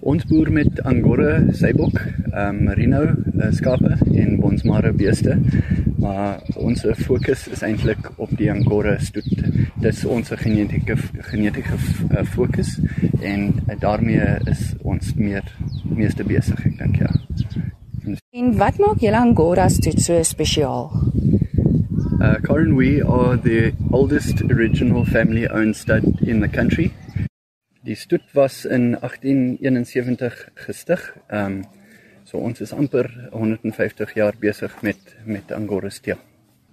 Ons 0.02 0.26
boer 0.26 0.52
met 0.52 0.82
Angora 0.84 1.38
seibok, 1.54 2.00
ehm 2.34 2.50
um, 2.50 2.64
merino 2.68 3.04
uh, 3.04 3.52
skape 3.52 3.98
en 4.16 4.40
bonsmara 4.40 4.92
beeste. 4.92 5.38
Maar 5.98 6.42
ons 6.56 6.86
fokus 7.06 7.48
is 7.48 7.62
eintlik 7.64 8.10
op 8.18 8.34
die 8.38 8.52
Angora 8.52 8.98
stoet. 9.00 9.46
Dis 9.82 10.04
ons 10.06 10.34
genetiese 10.42 10.98
genetiese 11.30 11.78
uh, 12.10 12.24
fokus 12.24 12.80
en 13.22 13.54
uh, 13.54 13.78
daarmee 13.80 14.28
is 14.52 14.74
ons 14.82 15.14
meer 15.16 15.46
meeste 15.84 16.24
besig, 16.28 16.66
ek 16.66 16.78
dink 16.82 17.00
ja. 17.06 17.14
En 18.34 18.58
wat 18.58 18.82
maak 18.82 19.00
julle 19.00 19.20
Angora 19.22 19.70
stoet 19.70 20.02
so 20.02 20.20
spesiaal? 20.24 20.90
Uh, 22.24 22.36
Karen, 22.44 22.76
we 22.76 23.02
are 23.02 23.38
the 23.38 23.74
oldest 23.92 24.42
original 24.50 25.06
family 25.06 25.48
owned 25.48 25.76
stud 25.76 26.04
in 26.22 26.40
the 26.40 26.48
country. 26.48 26.92
Die 27.86 27.96
stoet 27.96 28.24
was 28.32 28.64
in 28.66 28.96
1871 28.96 30.52
gestig. 30.56 31.18
Ehm 31.28 31.46
um, 31.46 31.66
so 32.24 32.38
ons 32.38 32.62
is 32.62 32.72
amper 32.72 33.10
150 33.32 34.14
jaar 34.16 34.34
besig 34.40 34.82
met 34.82 35.16
met 35.26 35.52
Angora 35.52 35.90
steel. 35.90 36.18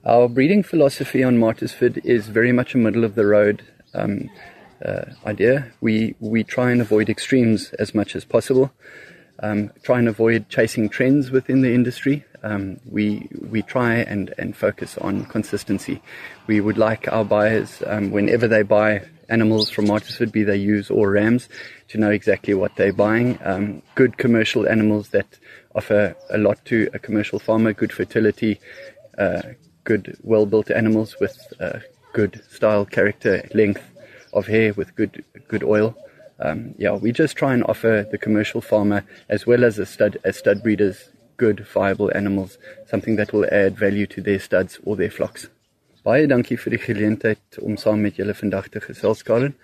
Our 0.03 0.29
breeding 0.31 0.65
philosophy 0.65 1.25
on 1.25 1.37
Martisford 1.39 1.97
is 2.05 2.29
very 2.29 2.53
much 2.53 2.75
a 2.75 2.79
middle 2.79 3.05
of 3.05 3.15
the 3.15 3.25
road 3.25 3.65
um 3.93 4.31
uh, 4.87 5.03
idea. 5.27 5.67
We 5.81 6.15
we 6.21 6.45
try 6.45 6.71
and 6.71 6.81
avoid 6.81 7.09
extremes 7.09 7.73
as 7.73 7.93
much 7.93 8.15
as 8.15 8.25
possible. 8.25 8.71
Um, 9.43 9.73
try 9.83 9.99
and 9.99 10.09
avoid 10.09 10.49
chasing 10.49 10.89
trends 10.89 11.31
within 11.33 11.63
the 11.63 11.75
industry. 11.75 12.25
Um, 12.45 12.79
we 12.85 13.29
we 13.51 13.63
try 13.63 13.95
and 13.97 14.33
and 14.39 14.57
focus 14.57 14.97
on 14.99 15.25
consistency. 15.25 16.01
We 16.47 16.61
would 16.61 16.79
like 16.79 17.13
our 17.13 17.25
buyers 17.25 17.83
um, 17.87 18.13
whenever 18.13 18.47
they 18.47 18.63
buy 18.63 19.03
animals 19.31 19.71
from 19.71 19.87
Martisford, 19.87 20.33
be 20.33 20.43
they 20.43 20.57
ewes 20.57 20.91
or 20.91 21.11
rams, 21.11 21.49
to 21.89 21.99
know 21.99 22.11
exactly 22.11 22.55
what 22.55 22.77
they're 22.77 22.93
buying. 22.93 23.39
Um, 23.45 23.83
good 23.95 24.19
commercial 24.19 24.69
animals 24.69 25.11
that 25.11 25.39
offer 25.75 26.17
a 26.31 26.39
lot 26.39 26.65
to 26.67 26.89
a 26.93 26.99
commercial 26.99 27.39
farmer, 27.39 27.73
good 27.73 27.93
fertility, 27.93 28.61
uh, 29.19 29.43
good, 29.85 30.17
well 30.23 30.47
built 30.47 30.71
animals 30.71 31.17
with 31.21 31.37
uh, 31.61 31.79
good 32.13 32.43
style, 32.51 32.85
character, 32.85 33.49
length 33.55 33.85
of 34.33 34.47
hair, 34.47 34.73
with 34.75 34.95
good, 34.97 35.25
good 35.49 35.63
oil. 35.63 35.97
Um, 36.41 36.75
yeah, 36.79 36.93
we 36.93 37.13
just 37.13 37.37
try 37.37 37.53
and 37.53 37.65
offer 37.65 38.07
the 38.11 38.19
commercial 38.19 38.61
farmer 38.61 39.05
as 39.29 39.47
well 39.47 39.65
as 39.65 39.79
a 39.79 39.87
stud, 39.87 40.19
as 40.25 40.39
stud 40.39 40.63
breeders, 40.63 41.11
good, 41.37 41.67
viable 41.67 42.11
animals, 42.15 42.59
something 42.87 43.17
that 43.17 43.33
will 43.33 43.47
add 43.53 43.79
value 43.79 44.07
to 44.07 44.21
their 44.21 44.39
studs 44.39 44.79
or 44.85 44.97
their 44.97 45.11
flocks. 45.11 45.49
Baie 46.11 46.27
dankie 46.27 46.57
vir 46.59 46.75
die 46.75 46.81
geleentheid 46.83 47.61
om 47.63 47.77
saam 47.79 48.01
met 48.03 48.17
julle 48.19 48.35
vandag 48.35 48.67
te 48.75 48.83
gesels, 48.83 49.23
Karen. 49.23 49.55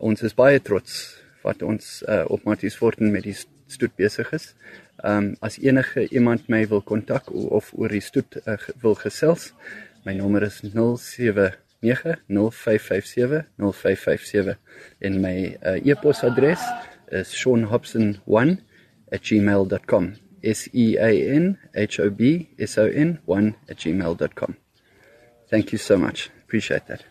Ons 0.00 0.24
is 0.24 0.32
baie 0.32 0.56
trots 0.64 1.20
wat 1.44 1.60
ons 1.66 2.00
uh, 2.08 2.24
op 2.32 2.48
Matties 2.48 2.78
Forten 2.80 3.12
met 3.12 3.28
die 3.28 3.36
stoet 3.36 3.92
besig 4.00 4.32
is. 4.32 4.56
Ehm 5.02 5.34
um, 5.34 5.36
as 5.44 5.60
enige 5.60 6.08
iemand 6.08 6.48
my 6.48 6.64
wil 6.70 6.80
kontak 6.80 7.28
of 7.28 7.72
oor 7.76 7.92
die 7.92 8.00
stoet 8.00 8.40
uh, 8.46 8.56
wil 8.80 8.96
gesels, 9.02 9.52
my 10.08 10.16
nommer 10.16 10.48
is 10.48 10.64
079 10.64 11.60
0557 11.84 14.56
en 15.04 15.20
my 15.20 15.60
uh, 15.60 15.76
e-posadres 15.84 16.64
is 17.20 17.36
shaunhobson1@gmail.com 17.36 20.04
S 20.40 20.72
E 20.72 20.96
A 20.96 21.12
N 21.36 21.60
H 21.74 22.00
O 22.00 22.10
B 22.10 22.48
S 22.56 22.78
O 22.78 22.88
N 22.88 23.20
1 23.26 23.54
at 23.68 23.76
gmail.com. 23.76 24.65
Thank 25.50 25.70
you 25.70 25.78
so 25.78 25.96
much. 25.96 26.30
Appreciate 26.44 26.86
that. 26.86 27.04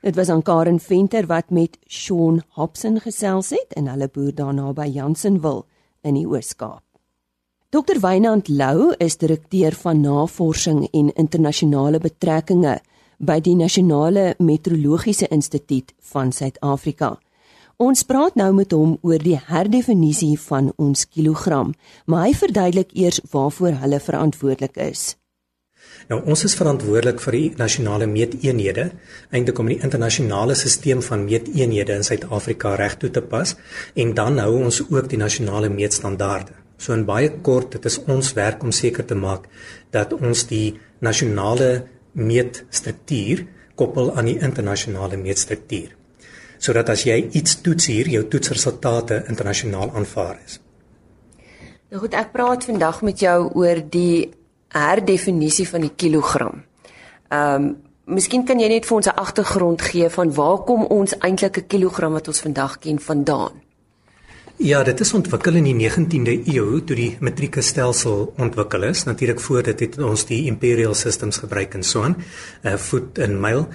Dit 0.00 0.14
was 0.14 0.28
aan 0.28 0.42
Karen 0.42 0.80
Venter 0.80 1.26
wat 1.26 1.50
met 1.50 1.78
Sean 1.86 2.42
Hobson 2.48 3.00
gesels 3.00 3.50
het 3.50 3.72
en 3.74 3.88
hulle 3.90 4.08
boer 4.08 4.34
daarna 4.34 4.72
by 4.72 4.86
Jansenwil 4.86 5.64
in 6.06 6.14
die 6.14 6.26
Oos-Kaap. 6.26 6.84
Dr 7.74 7.98
Wynand 8.00 8.48
Lou 8.48 8.94
is 8.96 9.18
direkteur 9.18 9.74
van 9.76 10.00
navorsing 10.00 10.86
en 10.92 11.10
internasionale 11.14 11.98
betrekkinge 12.00 12.78
by 13.18 13.40
die 13.42 13.56
Nasionale 13.58 14.34
Meteorologiese 14.38 15.28
Instituut 15.28 15.92
van 16.12 16.32
Suid-Afrika. 16.32 17.18
Ons 17.76 18.06
praat 18.06 18.38
nou 18.38 18.52
met 18.54 18.72
hom 18.72 18.96
oor 19.02 19.20
die 19.22 19.36
herdefinisie 19.50 20.38
van 20.46 20.72
ons 20.78 21.04
kilogram, 21.10 21.74
maar 22.06 22.24
hy 22.24 22.32
verduidelik 22.34 22.94
eers 22.94 23.20
waarvoor 23.34 23.76
hulle 23.82 24.00
verantwoordelik 24.00 24.78
is. 24.88 25.17
Nou 26.08 26.22
ons 26.24 26.40
is 26.46 26.54
verantwoordelik 26.56 27.18
vir 27.20 27.36
die 27.36 27.48
nasionale 27.60 28.06
meeteenhede, 28.08 28.86
eintlik 29.28 29.58
om 29.60 29.68
die 29.68 29.80
internasionale 29.84 30.54
stelsel 30.56 31.02
van 31.04 31.26
meeteenhede 31.26 31.98
in 32.00 32.06
Suid-Afrika 32.06 32.72
reg 32.80 32.96
toe 33.02 33.10
te 33.12 33.20
pas 33.20 33.52
en 33.94 34.14
dan 34.16 34.40
hou 34.40 34.54
ons 34.62 34.80
ook 34.86 35.10
die 35.12 35.20
nasionale 35.20 35.68
meetstandaarde. 35.68 36.56
So 36.78 36.94
in 36.94 37.04
baie 37.04 37.28
kort, 37.42 37.74
dit 37.76 37.84
is 37.90 37.98
ons 38.06 38.32
werk 38.38 38.64
om 38.64 38.72
seker 38.72 39.04
te 39.04 39.18
maak 39.18 39.50
dat 39.92 40.14
ons 40.16 40.46
die 40.48 40.78
nasionale 41.04 41.84
meetstruktuur 42.16 43.44
koppel 43.76 44.14
aan 44.16 44.30
die 44.30 44.38
internasionale 44.38 45.18
meetstruktuur. 45.20 45.92
Sodat 46.58 46.88
as 46.94 47.04
jy 47.06 47.18
iets 47.36 47.60
toets 47.62 47.90
hier, 47.92 48.08
jou 48.08 48.24
toetsresultate 48.30 49.26
internasionaal 49.28 49.92
aanvaar 49.94 50.40
is. 50.46 50.56
Nou 51.92 52.00
goed, 52.02 52.16
ek 52.16 52.32
praat 52.32 52.64
vandag 52.68 53.04
met 53.06 53.20
jou 53.20 53.36
oor 53.60 53.84
die 53.92 54.37
herdefinisie 54.68 55.68
van 55.68 55.80
die 55.80 55.94
kilogram. 55.96 56.64
Ehm 57.28 57.54
um, 57.54 57.76
miskien 58.08 58.44
kan 58.44 58.60
jy 58.60 58.68
net 58.68 58.86
vir 58.86 58.96
ons 58.96 59.06
'n 59.06 59.20
agtergrond 59.20 59.82
gee 59.82 60.08
van 60.08 60.34
waar 60.34 60.58
kom 60.64 60.84
ons 60.84 61.18
eintlik 61.18 61.58
'n 61.58 61.66
kilogram 61.66 62.12
wat 62.12 62.28
ons 62.28 62.40
vandag 62.40 62.78
ken 62.78 62.98
vandaan? 62.98 63.67
Ja, 64.58 64.80
dit 64.82 64.98
is 64.98 65.12
ontwikkel 65.14 65.54
in 65.54 65.68
die 65.68 65.74
19de 65.76 66.32
eeu 66.50 66.80
toe 66.82 66.96
die 66.98 67.12
metrieke 67.22 67.62
stelsel 67.62 68.32
ontwikkel 68.42 68.88
is. 68.88 69.04
Natuurlik 69.06 69.38
voor 69.38 69.62
dit 69.68 69.84
het 69.84 69.98
ons 70.02 70.24
die 70.26 70.40
imperial 70.50 70.96
systems 70.98 71.38
gebruik 71.38 71.76
en 71.78 71.84
so 71.86 72.02
aan, 72.02 72.16
uh, 72.66 72.72
voet 72.74 73.20
en 73.22 73.36
myl. 73.38 73.68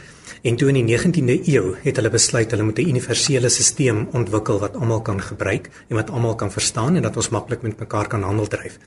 En 0.43 0.57
toe 0.59 0.67
in 0.73 0.81
die 0.81 0.83
19de 0.89 1.37
eeu 1.53 1.77
het 1.85 2.01
hulle 2.01 2.11
besluit 2.11 2.51
hulle 2.51 2.65
moet 2.67 2.79
'n 2.83 2.89
universele 2.89 3.49
stelsel 3.49 4.09
ontwikkel 4.11 4.59
wat 4.59 4.75
almal 4.75 5.01
kan 5.01 5.21
gebruik 5.21 5.69
en 5.87 5.95
wat 5.95 6.09
almal 6.09 6.35
kan 6.35 6.51
verstaan 6.51 6.95
en 6.95 7.01
dat 7.01 7.15
ons 7.15 7.29
maklik 7.29 7.61
met 7.61 7.79
mekaar 7.79 8.07
kan 8.07 8.23
handel 8.23 8.47
dryf. 8.47 8.77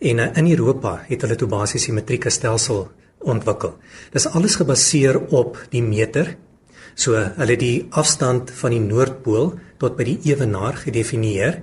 En 0.00 0.18
uh, 0.18 0.26
in 0.34 0.50
Europa 0.50 1.04
het 1.06 1.22
hulle 1.22 1.36
toe 1.36 1.48
basies 1.48 1.84
die 1.84 1.94
metrieke 1.94 2.30
stelsel 2.30 2.90
ontwikkel. 3.18 3.78
Dis 4.10 4.26
alles 4.26 4.56
gebaseer 4.56 5.20
op 5.30 5.66
die 5.70 5.82
meter. 5.82 6.36
So 6.94 7.14
hulle 7.14 7.56
die 7.56 7.86
afstand 7.90 8.50
van 8.50 8.70
die 8.70 8.80
noordpool 8.80 9.54
tot 9.78 9.96
by 9.96 10.04
die 10.04 10.18
ewenaar 10.32 10.76
gedefinieer 10.76 11.62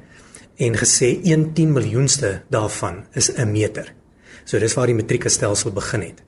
en 0.57 0.77
gesê 0.79 1.15
1 1.23 1.53
10 1.53 1.73
miljoenste 1.73 2.41
daarvan 2.49 3.05
is 3.13 3.31
'n 3.31 3.51
meter. 3.51 3.93
So 4.45 4.59
dis 4.59 4.73
waar 4.73 4.87
die 4.87 4.95
metrieke 4.95 5.29
stelsel 5.29 5.71
begin 5.71 6.01
het. 6.01 6.23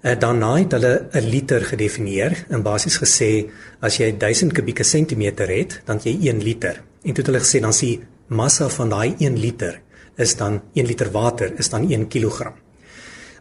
En 0.00 0.14
uh, 0.14 0.20
daarna 0.20 0.56
het 0.56 0.72
hulle 0.72 1.08
'n 1.12 1.28
liter 1.30 1.64
gedefinieer 1.64 2.44
en 2.48 2.62
basies 2.62 2.98
gesê 2.98 3.50
as 3.80 3.96
jy 3.96 4.16
1000 4.18 4.52
kubieke 4.52 4.84
sentimeter 4.84 5.48
het, 5.48 5.80
dan 5.84 5.98
jy 6.02 6.28
1 6.28 6.42
liter. 6.42 6.82
En 7.02 7.12
toe 7.12 7.24
het 7.24 7.26
hulle 7.26 7.40
gesê 7.40 7.60
dan 7.60 7.74
die 7.80 8.00
massa 8.26 8.68
van 8.68 8.88
daai 8.88 9.14
1 9.18 9.38
liter 9.38 9.80
is 10.16 10.36
dan 10.36 10.62
1 10.74 10.86
liter 10.86 11.10
water 11.10 11.52
is 11.58 11.68
dan 11.68 11.90
1 11.90 12.08
kg. 12.08 12.52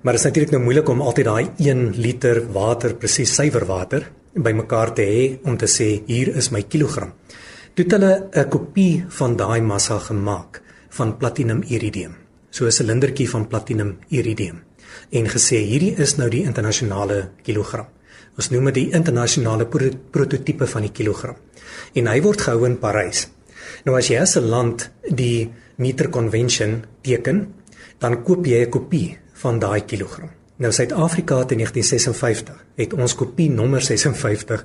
Maar 0.02 0.14
dit 0.14 0.22
is 0.22 0.26
natuurlik 0.26 0.52
nou 0.52 0.64
moeilik 0.64 0.90
om 0.90 1.02
altyd 1.02 1.26
daai 1.26 1.50
1 1.58 1.94
liter 1.96 2.52
water 2.54 2.96
presies 2.96 3.34
suiwer 3.34 3.66
water 3.66 4.12
bymekaar 4.34 4.94
te 4.94 5.02
hê 5.02 5.40
om 5.44 5.58
te 5.58 5.66
sê 5.66 6.04
hier 6.08 6.36
is 6.36 6.52
my 6.52 6.62
kilogram. 6.62 7.14
Toe 7.78 7.86
het 7.86 7.94
hulle 7.94 8.30
'n 8.34 8.50
kopie 8.50 9.06
van 9.08 9.36
daai 9.38 9.62
massa 9.62 10.00
gemaak 10.00 10.62
van 10.90 11.18
platinum 11.18 11.62
iridium. 11.62 12.16
So 12.50 12.66
'n 12.66 12.72
silindertjie 12.72 13.30
van 13.30 13.48
platinum 13.48 13.98
iridium 14.08 14.64
en 15.12 15.26
gesê 15.28 15.58
hierdie 15.62 15.96
is 15.96 16.16
nou 16.18 16.30
die 16.30 16.44
internasionale 16.44 17.30
kilogram. 17.44 17.86
Ons 18.36 18.50
noem 18.50 18.66
dit 18.66 18.74
die 18.74 18.92
internasionale 18.92 19.66
prototipe 20.12 20.68
van 20.68 20.82
die 20.82 20.92
kilogram. 20.92 21.36
En 21.94 22.08
hy 22.08 22.22
word 22.22 22.42
gehou 22.42 22.66
in 22.66 22.80
Parys. 22.80 23.28
Nou 23.86 23.98
as 23.98 24.08
jy 24.08 24.18
as 24.22 24.38
'n 24.38 24.50
land 24.50 24.90
die 25.10 25.52
meter 25.76 26.10
convention 26.10 26.84
teken, 27.02 27.54
dan 28.00 28.24
koop 28.24 28.46
jy 28.46 28.66
'n 28.66 28.70
kopie 28.70 29.18
van 29.34 29.60
daai 29.60 29.86
kilogram. 29.86 30.37
Nou 30.58 30.72
Suid-Afrika 30.74 31.36
het 31.38 31.52
in 31.54 31.60
1956 31.62 32.62
het 32.80 32.94
ons 32.98 33.14
kopie 33.16 33.50
nommer 33.54 33.82
56 33.82 34.64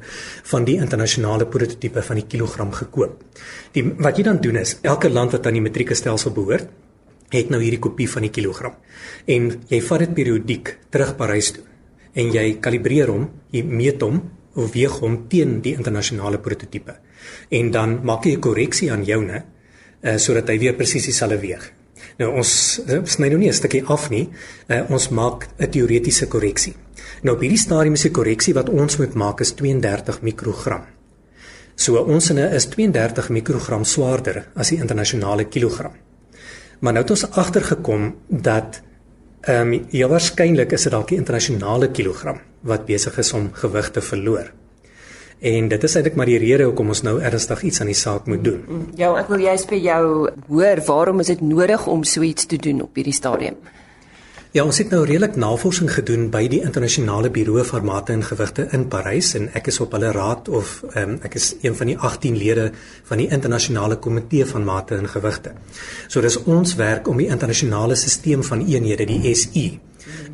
van 0.49 0.65
die 0.65 0.79
internasionale 0.81 1.45
prototipe 1.45 2.01
van 2.03 2.17
die 2.17 2.25
kilogram 2.25 2.71
gekoop. 2.73 3.19
Die 3.77 3.85
wat 4.01 4.17
jy 4.17 4.25
dan 4.25 4.41
doen 4.41 4.57
is 4.57 4.79
elke 4.81 5.11
land 5.13 5.37
wat 5.37 5.47
aan 5.47 5.59
die 5.59 5.65
metrieke 5.65 5.95
stelsel 5.95 6.33
behoort, 6.33 6.71
het 7.33 7.53
nou 7.53 7.61
hierdie 7.61 7.81
kopie 7.81 8.09
van 8.09 8.25
die 8.25 8.33
kilogram. 8.33 8.79
En 9.29 9.51
jy 9.69 9.83
vat 9.85 10.07
dit 10.07 10.15
periodiek 10.17 10.73
terug 10.89 11.13
Parys 11.21 11.53
toe 11.59 11.67
en 12.17 12.33
jy 12.33 12.47
kalibreer 12.65 13.13
hom, 13.13 13.29
jy 13.53 13.61
meet 13.65 14.01
hom 14.01 14.23
of 14.57 14.73
weeg 14.73 14.97
hom 15.05 15.27
teen 15.29 15.61
die 15.65 15.77
internasionale 15.77 16.41
prototipe. 16.41 16.97
En 17.53 17.71
dan 17.71 18.01
maak 18.01 18.25
jy 18.25 18.37
'n 18.37 18.41
korreksie 18.41 18.91
aan 18.93 19.05
joune 19.05 19.45
uh, 19.45 20.17
sodat 20.17 20.49
hy 20.49 20.59
weer 20.59 20.75
presies 20.75 21.05
dieselfde 21.05 21.41
weeg. 21.41 21.73
Nou 22.23 22.31
ons 22.39 22.53
uh, 22.87 23.01
sny 23.09 23.29
nou 23.33 23.41
nie 23.41 23.51
'n 23.51 23.59
stukkie 23.59 23.83
af 23.85 24.09
nie. 24.11 24.29
Uh, 24.69 24.85
ons 24.91 25.09
maak 25.11 25.49
'n 25.59 25.71
teoretiese 25.71 26.29
korreksie. 26.29 26.75
Nou 27.23 27.35
op 27.35 27.43
hierdie 27.43 27.59
stadium 27.59 27.95
is 27.95 28.07
die 28.07 28.11
korreksie 28.11 28.55
wat 28.55 28.69
ons 28.69 28.97
moet 28.99 29.15
maak 29.15 29.41
is 29.41 29.53
32 29.53 30.23
mikrogram. 30.23 30.85
So 31.75 31.99
ons 31.99 32.27
sinne 32.27 32.55
is 32.55 32.67
32 32.67 33.29
mikrogram 33.31 33.85
swaarder 33.85 34.47
as 34.55 34.69
die 34.69 34.79
internasionale 34.79 35.45
kilogram. 35.45 35.93
Maar 36.81 36.93
nou 36.93 37.03
het 37.03 37.11
ons 37.11 37.31
agtergekom 37.31 38.15
dat 38.29 38.83
ehm 39.43 39.73
um, 39.73 39.87
ja 39.91 40.09
waarskynlik 40.09 40.73
is 40.73 40.83
dit 40.83 40.93
dalk 40.93 41.09
die 41.09 41.19
internasionale 41.19 41.91
kilogram 41.91 42.39
wat 42.63 42.87
besig 42.87 43.19
is 43.19 43.33
om 43.33 43.51
gewig 43.53 43.91
te 43.91 44.01
verloor. 44.01 44.53
En 45.43 45.69
dit 45.69 45.85
is 45.85 45.95
eintlik 45.99 46.15
maar 46.15 46.31
die 46.31 46.39
rede 46.39 46.69
hoekom 46.69 46.93
ons 46.95 47.03
nou 47.03 47.17
ernstig 47.19 47.65
iets 47.67 47.81
aan 47.83 47.91
die 47.91 47.99
saak 47.99 48.29
moet 48.31 48.45
doen. 48.47 48.61
Ja, 48.95 49.11
ek 49.19 49.31
wil 49.33 49.43
juist 49.43 49.67
by 49.73 49.81
jou 49.83 50.03
hoor, 50.47 50.83
waarom 50.87 51.23
is 51.25 51.33
dit 51.33 51.43
nodig 51.43 51.87
om 51.91 52.05
so 52.07 52.23
iets 52.23 52.47
te 52.47 52.61
doen 52.63 52.85
op 52.85 52.95
hierdie 52.95 53.17
stadium? 53.17 53.59
Ja, 54.53 54.67
ons 54.69 54.79
het 54.79 54.93
nou 54.93 55.01
redelik 55.09 55.35
navorsing 55.41 55.89
gedoen 55.91 56.29
by 56.31 56.45
die 56.53 56.61
internasionale 56.61 57.31
buro 57.33 57.63
vir 57.65 57.85
mate 57.89 58.13
en 58.13 58.23
gewigte 58.23 58.69
in 58.77 58.85
Parys 58.93 59.33
en 59.35 59.49
ek 59.57 59.71
is 59.73 59.81
op 59.81 59.97
hulle 59.97 60.13
raad 60.13 60.51
of 60.53 60.75
um, 60.93 61.15
ek 61.25 61.39
is 61.41 61.55
een 61.65 61.75
van 61.75 61.89
die 61.89 61.97
18 61.97 62.37
lede 62.37 62.67
van 63.09 63.23
die 63.23 63.31
internasionale 63.33 63.97
komitee 63.97 64.45
van 64.47 64.69
mate 64.69 64.99
en 65.01 65.09
gewigte. 65.09 65.57
So 66.07 66.21
dis 66.21 66.37
ons 66.45 66.77
werk 66.77 67.09
om 67.09 67.19
die 67.19 67.31
internasionale 67.33 67.97
stelsel 67.97 68.45
van 68.47 68.63
eenhede, 68.69 69.09
die 69.09 69.33
SI, 69.35 69.71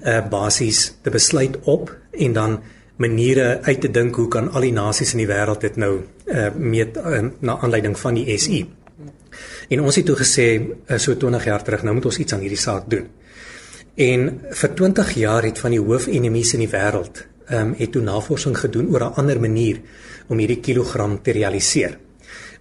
uh, 0.02 0.18
basies 0.28 0.88
te 1.00 1.14
besluit 1.14 1.56
op 1.64 1.94
en 2.10 2.34
dan 2.34 2.58
maniere 2.98 3.60
uit 3.62 3.80
te 3.80 3.90
dink 3.90 4.16
hoe 4.18 4.28
kan 4.28 4.50
al 4.50 4.66
die 4.66 4.74
nasies 4.74 5.14
in 5.14 5.22
die 5.22 5.28
wêreld 5.30 5.62
dit 5.62 5.76
nou 5.78 5.92
uh, 5.98 6.48
meet 6.58 6.98
uh, 6.98 7.22
na 7.40 7.58
aanleiding 7.62 7.94
van 7.98 8.18
die 8.18 8.38
SI. 8.38 8.64
En 9.68 9.84
ons 9.84 9.96
het 9.96 10.06
toe 10.08 10.16
gesê 10.18 10.48
uh, 10.58 10.98
so 10.98 11.14
20 11.14 11.46
jaar 11.46 11.62
terug 11.62 11.84
nou 11.86 11.94
moet 11.98 12.10
ons 12.10 12.18
iets 12.18 12.34
aan 12.34 12.42
hierdie 12.42 12.60
saak 12.60 12.90
doen. 12.90 13.06
En 13.98 14.28
vir 14.50 14.74
20 14.82 15.14
jaar 15.18 15.46
het 15.46 15.58
van 15.58 15.74
die 15.74 15.82
hoofenemies 15.82 16.54
in 16.58 16.66
die 16.66 16.72
wêreld 16.74 17.24
ehm 17.48 17.70
um, 17.70 17.74
het 17.78 17.94
toe 17.94 18.02
navorsing 18.04 18.58
gedoen 18.58 18.90
oor 18.92 19.06
'n 19.06 19.14
ander 19.22 19.40
manier 19.40 19.80
om 20.28 20.38
hierdie 20.38 20.60
kilogram 20.60 21.22
te 21.22 21.32
realiseer 21.32 21.96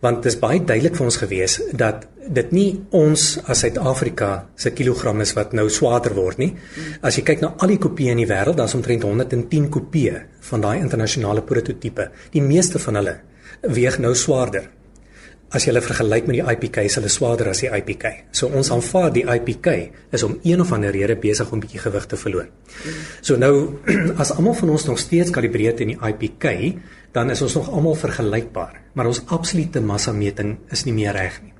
want 0.03 0.23
dit 0.23 0.31
is 0.31 0.39
baie 0.39 0.59
duidelik 0.59 0.95
vir 0.97 1.07
ons 1.07 1.19
gewees 1.21 1.57
dat 1.73 2.05
dit 2.27 2.51
nie 2.51 2.67
ons 2.95 3.23
as 3.47 3.63
Suid-Afrika 3.63 4.31
se 4.59 4.73
kilogram 4.75 5.21
is 5.23 5.33
wat 5.37 5.55
nou 5.57 5.69
swaarder 5.71 6.15
word 6.17 6.41
nie. 6.41 6.51
As 7.01 7.17
jy 7.17 7.23
kyk 7.27 7.43
na 7.43 7.53
al 7.57 7.73
die 7.73 7.79
kopieë 7.81 8.13
in 8.13 8.21
die 8.21 8.29
wêreld, 8.29 8.59
daar's 8.59 8.75
omtrent 8.77 9.07
110 9.07 9.69
kopieë 9.73 10.23
van 10.49 10.65
daai 10.65 10.77
internasionale 10.81 11.43
prototipe. 11.47 12.11
Die 12.33 12.43
meeste 12.43 12.81
van 12.83 12.99
hulle 12.99 13.15
weeg 13.63 13.99
nou 14.03 14.13
swaarder. 14.15 14.69
As 15.47 15.63
jy 15.63 15.71
hulle 15.71 15.79
vergelyk 15.79 16.25
met 16.27 16.35
die 16.35 16.43
IPK, 16.43 16.81
is 16.89 16.97
hulle 16.99 17.07
swaarder 17.07 17.47
as 17.53 17.61
die 17.63 17.69
IPK. 17.71 18.09
So 18.35 18.49
ons 18.51 18.67
aanvaar 18.73 19.13
die 19.15 19.23
IPK 19.23 19.69
is 20.11 20.25
om 20.27 20.33
een 20.43 20.59
of 20.59 20.73
ander 20.75 20.91
rede 20.91 21.15
besig 21.23 21.53
om 21.55 21.61
bietjie 21.63 21.79
gewig 21.79 22.07
te 22.11 22.19
verloor. 22.19 22.49
So 23.23 23.39
nou 23.39 23.79
as 24.21 24.33
almal 24.35 24.57
van 24.59 24.73
ons 24.75 24.87
nog 24.89 24.99
steeds 24.99 25.31
kalibreer 25.31 25.77
teen 25.79 25.93
die 25.93 25.99
IPK, 26.09 26.49
dan 27.15 27.31
is 27.31 27.43
ons 27.45 27.55
nog 27.55 27.69
almal 27.71 27.95
vergelykbaar, 27.95 28.81
maar 28.99 29.07
ons 29.07 29.21
absolute 29.31 29.79
massameting 29.79 30.57
is 30.75 30.83
nie 30.83 30.95
meer 30.97 31.15
reg 31.15 31.39
nie. 31.45 31.55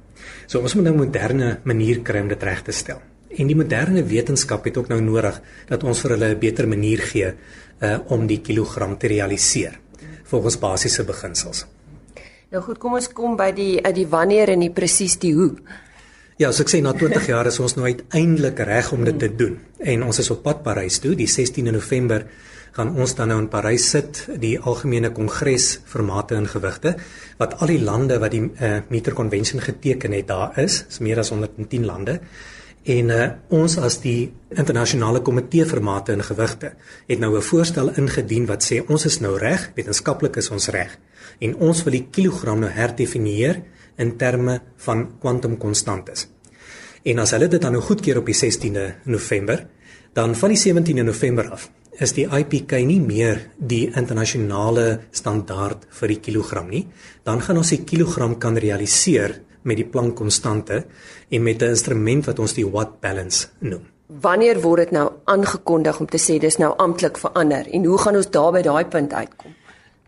So 0.52 0.60
ons 0.60 0.76
moet 0.76 0.89
nou 0.89 0.93
'n 0.93 1.04
moderne 1.06 1.50
manier 1.63 2.04
kry 2.04 2.19
om 2.19 2.28
dit 2.28 2.43
reg 2.43 2.62
te 2.67 2.76
stel. 2.76 3.00
En 3.39 3.47
die 3.47 3.56
moderne 3.56 4.04
wetenskap 4.04 4.65
het 4.65 4.78
ook 4.78 4.89
nou 4.89 5.00
nodig 5.02 5.41
dat 5.69 5.84
ons 5.84 6.02
vir 6.02 6.12
hulle 6.12 6.36
'n 6.36 6.39
beter 6.39 6.67
manier 6.67 7.00
gee 7.00 7.34
uh 7.80 8.00
om 8.08 8.28
die 8.28 8.41
kilogram 8.41 8.97
te 8.97 9.08
realiseer 9.08 9.80
volgens 10.23 10.60
basiese 10.60 11.04
beginsels. 11.04 11.77
Nou 12.47 12.62
goed, 12.63 12.77
kom 12.79 12.93
ons 12.95 13.10
kom 13.12 13.33
by 13.36 13.49
die 13.51 13.73
uit 13.83 13.95
die 13.97 14.07
wanneer 14.07 14.53
en 14.53 14.62
die 14.63 14.71
presies 14.71 15.17
die 15.19 15.33
hoe. 15.36 15.49
Ja, 16.39 16.53
so 16.53 16.63
ek 16.63 16.69
sê 16.71 16.79
na 16.79 16.93
20 16.95 17.25
jaar 17.27 17.49
is 17.49 17.57
ons 17.60 17.73
nou 17.75 17.83
uiteindelik 17.83 18.62
reg 18.69 18.91
om 18.95 19.03
dit 19.03 19.17
te 19.19 19.27
doen. 19.27 19.57
En 19.83 20.05
ons 20.05 20.19
is 20.21 20.29
op 20.31 20.45
pad 20.45 20.62
Parys 20.63 21.01
toe, 21.03 21.12
die 21.19 21.27
16de 21.27 21.73
November 21.75 22.23
gaan 22.77 22.93
ons 22.95 23.15
dan 23.17 23.33
nou 23.33 23.39
in 23.41 23.49
Parys 23.51 23.89
sit, 23.91 24.21
die 24.39 24.53
algemene 24.60 25.10
kongres 25.12 25.65
vir 25.91 26.05
mate 26.07 26.38
en 26.38 26.47
gewigte 26.47 26.93
wat 27.41 27.57
al 27.60 27.73
die 27.73 27.81
lande 27.81 28.19
wat 28.21 28.31
die 28.31 28.43
uh, 28.45 28.77
meter 28.93 29.17
convention 29.17 29.63
geteken 29.65 30.15
het 30.15 30.29
daar 30.29 30.55
is, 30.62 30.86
is 30.88 31.01
meer 31.03 31.19
as 31.19 31.33
110 31.33 31.89
lande. 31.89 32.19
En 32.88 33.12
uh, 33.12 33.27
ons 33.51 33.75
as 33.83 33.99
die 34.05 34.29
internasionale 34.55 35.19
komitee 35.25 35.67
vir 35.67 35.83
mate 35.83 36.15
en 36.15 36.23
gewigte 36.23 36.77
het 37.10 37.19
nou 37.19 37.36
'n 37.36 37.43
voorstel 37.43 37.91
ingedien 37.97 38.47
wat 38.47 38.63
sê 38.63 38.79
ons 38.88 39.05
is 39.05 39.19
nou 39.19 39.36
reg, 39.36 39.71
wetenskaplik 39.75 40.38
is 40.38 40.49
ons 40.49 40.69
reg. 40.71 40.95
En 41.39 41.56
ons 41.56 41.84
wil 41.84 41.91
die 41.91 42.08
kilogram 42.12 42.60
nou 42.60 42.71
herdefinieer 42.71 43.62
in 43.97 44.17
terme 44.17 44.60
van 44.86 45.08
kwantumkonstantes. 45.21 46.28
En 47.08 47.19
as 47.19 47.32
hulle 47.36 47.47
dit 47.47 47.62
dan 47.62 47.76
nou 47.78 47.82
goedkeur 47.82 48.19
op 48.21 48.30
die 48.30 48.36
16de 48.36 48.88
November, 49.06 49.67
dan 50.13 50.36
van 50.36 50.54
die 50.54 50.60
17de 50.60 51.06
November 51.06 51.52
af 51.52 51.69
is 51.97 52.13
die 52.13 52.28
IPK 52.30 52.76
nie 52.86 53.00
meer 53.02 53.39
die 53.58 53.88
internasionale 53.97 55.08
standaard 55.10 55.88
vir 56.00 56.13
die 56.13 56.19
kilogram 56.21 56.69
nie, 56.69 56.84
dan 57.26 57.41
gaan 57.41 57.58
ons 57.58 57.73
die 57.73 57.82
kilogram 57.89 58.36
kan 58.38 58.58
realiseer 58.62 59.34
met 59.67 59.80
die 59.80 59.88
Planck 59.89 60.15
konstante 60.19 60.84
en 61.30 61.43
met 61.43 61.62
'n 61.62 61.73
instrument 61.73 62.26
wat 62.26 62.39
ons 62.39 62.54
die 62.54 62.65
watt 62.65 63.00
balance 63.02 63.47
noem. 63.60 63.82
Wanneer 64.08 64.62
word 64.62 64.80
dit 64.80 64.91
nou 64.91 65.12
aangekondig 65.26 66.00
om 66.00 66.08
te 66.08 66.17
sê 66.17 66.39
dis 66.39 66.58
nou 66.58 66.73
amptelik 66.78 67.17
verander 67.17 67.67
en 67.71 67.86
hoe 67.86 67.97
gaan 67.97 68.15
ons 68.15 68.30
daar 68.30 68.52
by 68.52 68.62
daai 68.62 68.86
punt 68.86 69.13
uitkom? 69.13 69.52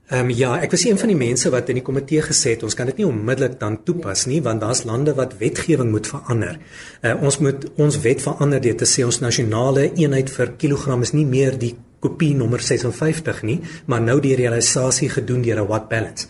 Ehm 0.10 0.26
um, 0.26 0.30
ja, 0.34 0.56
ek 0.58 0.72
was 0.74 0.84
een 0.88 0.98
van 0.98 1.12
die 1.12 1.17
mense 1.17 1.52
wat 1.54 1.67
in 1.69 1.78
die 1.78 1.84
komitee 1.86 2.24
gesê 2.26 2.56
het 2.56 2.63
ons 2.65 2.74
kan 2.74 2.88
dit 2.89 2.98
nie 2.98 3.06
onmiddellik 3.06 3.60
dan 3.62 3.76
toepas 3.86 4.24
nie 4.26 4.39
want 4.41 4.63
daar's 4.63 4.82
lande 4.89 5.13
wat 5.13 5.36
wetgewing 5.38 5.91
moet 5.93 6.10
verander. 6.10 6.58
Uh, 7.04 7.13
ons 7.22 7.38
moet 7.38 7.67
ons 7.78 8.00
wet 8.02 8.24
verander 8.26 8.63
deur 8.63 8.80
te 8.80 8.88
sê 8.89 9.06
ons 9.06 9.22
nasionale 9.22 9.91
eenheid 9.91 10.34
vir 10.34 10.56
kilogram 10.58 11.06
is 11.06 11.13
nie 11.13 11.28
meer 11.30 11.60
die 11.62 11.76
kopie 12.02 12.32
nommer 12.34 12.63
56 12.63 13.43
nie, 13.45 13.60
maar 13.86 14.02
nou 14.02 14.17
die 14.24 14.34
realisasie 14.39 15.12
gedoen 15.13 15.45
deur 15.45 15.62
'n 15.62 15.67
watt 15.67 15.89
balance. 15.93 16.28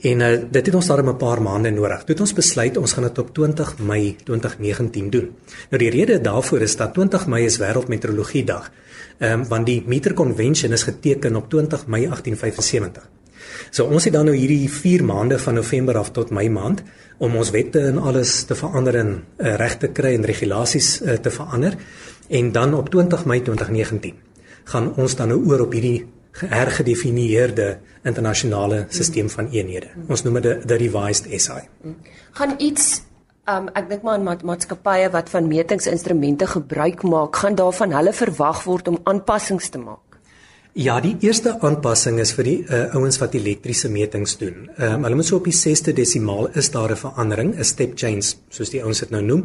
En 0.00 0.20
uh, 0.20 0.28
dit 0.50 0.66
het 0.66 0.74
ons 0.74 0.86
daarom 0.86 1.08
'n 1.08 1.16
paar 1.16 1.42
maande 1.42 1.70
nodig. 1.70 1.98
Toe 1.98 2.14
het 2.14 2.20
ons 2.20 2.32
besluit 2.32 2.76
ons 2.76 2.92
gaan 2.92 3.02
dit 3.02 3.18
op 3.18 3.34
20 3.34 3.78
Mei 3.78 4.16
2019 4.24 5.10
doen. 5.10 5.30
Nou 5.70 5.82
die 5.82 5.90
rede 5.90 6.20
daarvoor 6.20 6.60
is 6.60 6.76
dat 6.76 6.94
20 6.94 7.26
Mei 7.26 7.44
is 7.44 7.58
wêreldmeteorologie 7.58 8.44
dag. 8.44 8.70
Ehm 9.18 9.40
um, 9.40 9.48
want 9.48 9.66
die 9.66 9.82
Meter 9.86 10.14
Convention 10.14 10.72
is 10.72 10.82
geteken 10.82 11.36
op 11.36 11.48
20 11.48 11.86
Mei 11.86 12.06
1875. 12.06 13.08
So 13.70 13.84
ons 13.84 14.04
het 14.04 14.12
dan 14.12 14.24
nou 14.24 14.36
hierdie 14.36 14.70
4 14.70 15.04
maande 15.04 15.38
van 15.38 15.54
November 15.54 15.96
af 15.96 16.10
tot 16.10 16.30
Mei 16.30 16.48
maand 16.50 16.82
om 17.18 17.36
ons 17.36 17.50
wette 17.50 17.80
en 17.80 17.98
alles 17.98 18.42
te 18.42 18.54
verander 18.54 18.94
en 18.94 19.24
uh, 19.36 19.54
reg 19.54 19.76
te 19.76 19.88
kry 19.88 20.14
en 20.14 20.24
regulasies 20.24 21.00
uh, 21.00 21.12
te 21.12 21.30
verander 21.30 21.76
en 22.28 22.52
dan 22.52 22.74
op 22.74 22.88
20 22.88 23.24
Mei 23.24 23.42
2019 23.42 24.14
gaan 24.64 24.94
ons 24.96 25.16
dan 25.16 25.28
nou 25.28 25.40
oor 25.46 25.60
op 25.60 25.72
hierdie 25.72 26.06
hergedefinieerde 26.38 27.78
internasionale 28.04 28.86
stelsel 28.88 29.28
van 29.28 29.48
eenhede. 29.50 29.90
Ons 30.08 30.22
noem 30.22 30.40
dit 30.40 30.68
the 30.68 30.76
revised 30.80 31.26
SI. 31.30 31.62
Gaan 32.32 32.54
iets 32.58 33.02
um, 33.50 33.68
ek 33.74 33.88
dink 33.90 34.02
maar 34.06 34.18
aan 34.18 34.46
maatskappye 34.46 35.10
wat 35.14 35.30
van 35.32 35.48
metingsinstrumente 35.48 36.46
gebruik 36.46 37.02
maak, 37.02 37.36
gaan 37.36 37.58
daarvan 37.58 37.92
hulle 37.92 38.12
verwag 38.12 38.64
word 38.64 38.88
om 38.88 39.00
aanpassings 39.04 39.68
te 39.68 39.82
maak. 39.82 40.10
Ja, 40.78 41.00
die 41.02 41.16
eerste 41.26 41.56
aanpassing 41.66 42.20
is 42.22 42.30
vir 42.36 42.46
die 42.46 42.58
uh, 42.62 42.94
ouens 42.94 43.18
wat 43.18 43.34
elektriese 43.34 43.90
metings 43.90 44.36
doen. 44.38 44.68
Ehm 44.76 45.00
um, 45.00 45.06
hulle 45.08 45.18
moet 45.18 45.26
so 45.26 45.40
op 45.40 45.48
die 45.48 45.56
6ste 45.56 45.94
desimaal 45.96 46.52
is 46.54 46.70
daar 46.70 46.92
'n 46.92 46.96
verandering, 46.96 47.58
'n 47.58 47.64
step 47.64 47.98
change 47.98 48.22
soos 48.48 48.70
die 48.70 48.82
ouens 48.82 49.00
dit 49.00 49.10
nou 49.10 49.22
noem. 49.22 49.44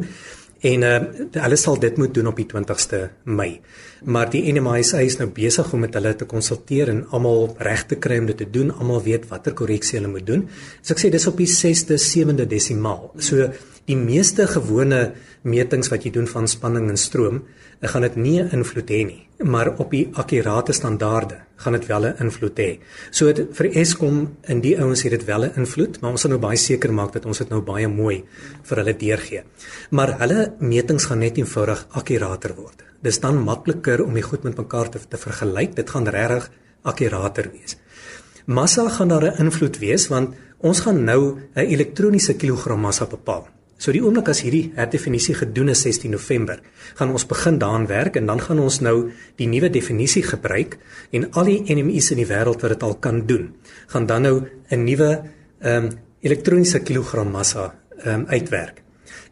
En 0.64 0.84
uh, 0.88 0.96
hulle 1.42 1.58
sal 1.60 1.76
dit 1.80 1.98
moet 2.00 2.14
doen 2.14 2.30
op 2.30 2.38
die 2.40 2.46
20ste 2.48 3.02
Mei. 3.28 3.60
Maar 4.08 4.30
die 4.32 4.40
NMISA 4.52 5.02
is 5.04 5.18
nou 5.20 5.28
besig 5.34 5.68
om 5.72 5.84
met 5.84 5.94
hulle 5.98 6.14
te 6.16 6.28
konsulteer 6.28 6.92
en 6.92 7.04
almal 7.16 7.50
reg 7.66 7.84
te 7.90 7.98
kry 8.00 8.18
om 8.22 8.30
dit 8.30 8.40
te 8.40 8.48
doen. 8.50 8.72
Almal 8.72 9.02
weet 9.04 9.28
watter 9.28 9.56
korreksie 9.56 9.98
hulle 9.98 10.12
moet 10.12 10.26
doen. 10.26 10.46
So 10.80 10.96
ek 10.96 11.04
sê 11.04 11.12
dis 11.12 11.28
op 11.28 11.36
die 11.40 11.50
6ste, 11.50 12.00
7de 12.00 12.48
desimaal. 12.48 13.10
So 13.20 13.50
die 13.86 13.98
meeste 14.00 14.48
gewone 14.50 15.10
metings 15.46 15.92
wat 15.92 16.06
jy 16.06 16.14
doen 16.16 16.26
van 16.30 16.48
spanning 16.50 16.88
en 16.90 16.98
stroom, 16.98 17.42
ek 17.80 17.90
gaan 17.92 18.02
dit 18.02 18.16
nie 18.16 18.38
invloed 18.40 18.90
hê 18.90 19.02
nie, 19.04 19.22
maar 19.44 19.74
op 19.78 19.90
die 19.90 20.06
akkurate 20.14 20.72
standaarde 20.72 21.42
gaan 21.56 21.72
dit 21.72 21.86
wel 21.86 22.06
'n 22.06 22.16
invloed 22.20 22.58
hê. 22.58 22.78
So 23.10 23.26
het, 23.26 23.40
vir 23.52 23.66
Eskom 23.76 24.36
in 24.48 24.60
die 24.60 24.76
ouens 24.80 25.02
het 25.02 25.10
dit 25.10 25.24
wel 25.24 25.44
'n 25.44 25.52
invloed, 25.56 26.00
maar 26.00 26.10
ons 26.10 26.24
moet 26.24 26.30
nou 26.30 26.40
baie 26.40 26.56
seker 26.56 26.92
maak 26.92 27.12
dat 27.12 27.26
ons 27.26 27.38
dit 27.38 27.48
nou 27.48 27.60
baie 27.60 27.88
mooi 27.88 28.24
vir 28.62 28.76
hulle 28.76 28.96
deurgee. 28.96 29.42
Maar 29.90 30.18
hulle 30.18 30.52
metings 30.58 31.04
gaan 31.04 31.18
net 31.18 31.36
eenvoudig 31.38 31.86
akkurater 31.90 32.54
word. 32.54 32.82
Dis 33.02 33.20
dan 33.20 33.44
makliker 33.44 34.04
om 34.04 34.14
die 34.14 34.22
goed 34.22 34.42
met 34.42 34.56
mekaar 34.56 34.88
te, 34.90 34.98
te 35.08 35.16
vergelyk. 35.16 35.76
Dit 35.76 35.90
gaan 35.90 36.08
regtig 36.08 36.50
akkurater 36.82 37.50
wees. 37.52 37.76
Massa 38.46 38.88
gaan 38.88 39.08
daar 39.08 39.24
'n 39.24 39.38
invloed 39.38 39.78
wees 39.78 40.08
want 40.08 40.34
ons 40.58 40.80
gaan 40.80 41.04
nou 41.04 41.36
'n 41.54 41.60
elektroniese 41.60 42.34
kilogram 42.34 42.80
massa 42.80 43.06
bepaal. 43.06 43.55
So 43.76 43.92
die 43.92 44.00
oomblik 44.00 44.30
as 44.32 44.40
hierdie 44.40 44.70
herdefinisie 44.76 45.34
gedoen 45.36 45.68
is 45.68 45.82
16 45.84 46.14
November, 46.14 46.62
gaan 46.96 47.10
ons 47.12 47.26
begin 47.28 47.58
daaraan 47.60 47.84
werk 47.90 48.14
en 48.16 48.30
dan 48.30 48.40
gaan 48.40 48.62
ons 48.62 48.78
nou 48.80 49.10
die 49.36 49.48
nuwe 49.52 49.68
definisie 49.68 50.22
gebruik 50.24 50.78
en 51.12 51.28
al 51.36 51.50
die 51.50 51.74
NMI's 51.76 52.08
in 52.14 52.22
die 52.22 52.28
wêreld 52.30 52.64
wat 52.64 52.72
dit 52.72 52.86
al 52.86 52.96
kan 53.04 53.20
doen, 53.28 53.50
gaan 53.92 54.08
dan 54.08 54.22
nou 54.22 54.36
'n 54.70 54.84
nuwe 54.84 55.10
ehm 55.60 55.84
um, 55.84 55.90
elektroniese 56.20 56.80
kilogram 56.80 57.30
massa 57.30 57.74
ehm 57.98 58.20
um, 58.20 58.26
uitwerk. 58.26 58.82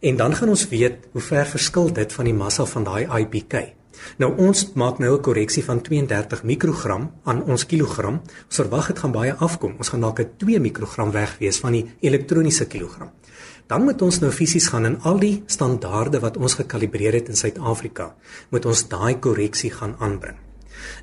En 0.01 0.17
dan 0.17 0.35
gaan 0.35 0.49
ons 0.49 0.69
weet 0.69 1.09
hoe 1.13 1.23
ver 1.23 1.47
verskil 1.47 1.93
dit 1.93 2.13
van 2.13 2.25
die 2.25 2.35
massa 2.35 2.65
van 2.65 2.85
daai 2.85 3.07
IPK. 3.21 3.73
Nou 4.19 4.37
ons 4.37 4.73
maak 4.75 4.99
nou 4.99 5.17
'n 5.17 5.23
korreksie 5.23 5.65
van 5.65 5.81
32 5.81 6.43
mikrogram 6.43 7.11
aan 7.25 7.43
ons 7.43 7.67
kilogram. 7.67 8.21
Ons 8.47 8.57
verwag 8.57 8.87
dit 8.87 8.99
gaan 8.99 9.13
baie 9.13 9.33
afkom. 9.33 9.75
Ons 9.79 9.89
gaan 9.89 10.01
dalk 10.01 10.21
'n 10.21 10.31
2 10.37 10.61
mikrogram 10.61 11.11
weg 11.11 11.39
wees 11.39 11.59
van 11.59 11.73
die 11.73 11.87
elektroniese 12.01 12.67
kilogram 12.67 13.11
dan 13.67 13.85
moet 13.85 14.03
ons 14.03 14.21
nou 14.21 14.31
fisies 14.33 14.69
gaan 14.73 14.87
in 14.87 14.97
al 15.09 15.19
die 15.19 15.43
standaarde 15.47 16.21
wat 16.21 16.37
ons 16.37 16.59
gekalibreer 16.61 17.17
het 17.21 17.29
in 17.33 17.39
Suid-Afrika, 17.39 18.15
moet 18.51 18.67
ons 18.67 18.89
daai 18.89 19.19
korreksie 19.19 19.71
gaan 19.73 19.97
aanbring. 19.99 20.37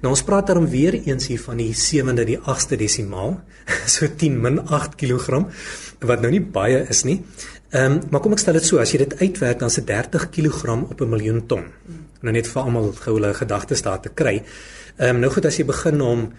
Nou 0.02 0.12
ons 0.14 0.24
praat 0.26 0.48
daarom 0.50 0.68
weer 0.70 0.94
eens 1.00 1.28
hier 1.32 1.42
van 1.42 1.58
die 1.62 1.72
7de 1.78 2.26
die 2.28 2.38
8ste 2.40 2.78
desimaal, 2.78 3.40
so 3.94 4.08
10 4.08 4.38
min 4.42 4.60
8 4.68 4.98
kg 5.00 5.46
wat 6.02 6.22
nou 6.22 6.32
nie 6.34 6.44
baie 6.44 6.86
is 6.90 7.04
nie. 7.08 7.22
Ehm 7.72 7.98
um, 7.98 8.00
maar 8.12 8.22
kom 8.22 8.34
ek 8.36 8.42
stel 8.44 8.58
dit 8.60 8.66
so, 8.68 8.82
as 8.84 8.92
jy 8.92 9.04
dit 9.06 9.14
uitwerk 9.22 9.60
dan 9.62 9.72
se 9.72 9.84
30 9.88 10.30
kg 10.34 10.78
op 10.92 11.02
'n 11.02 11.10
miljoen 11.10 11.46
ton. 11.48 11.66
Nou 12.22 12.34
net 12.34 12.48
vir 12.48 12.62
almal 12.62 12.92
gou 12.92 13.14
hulle 13.16 13.34
gedagtes 13.34 13.82
daar 13.82 14.02
te 14.02 14.10
kry. 14.10 14.44
Ehm 14.98 15.16
um, 15.16 15.20
nou 15.22 15.32
goed 15.32 15.46
as 15.46 15.58
jy 15.58 15.66
begin 15.66 16.02
om 16.02 16.32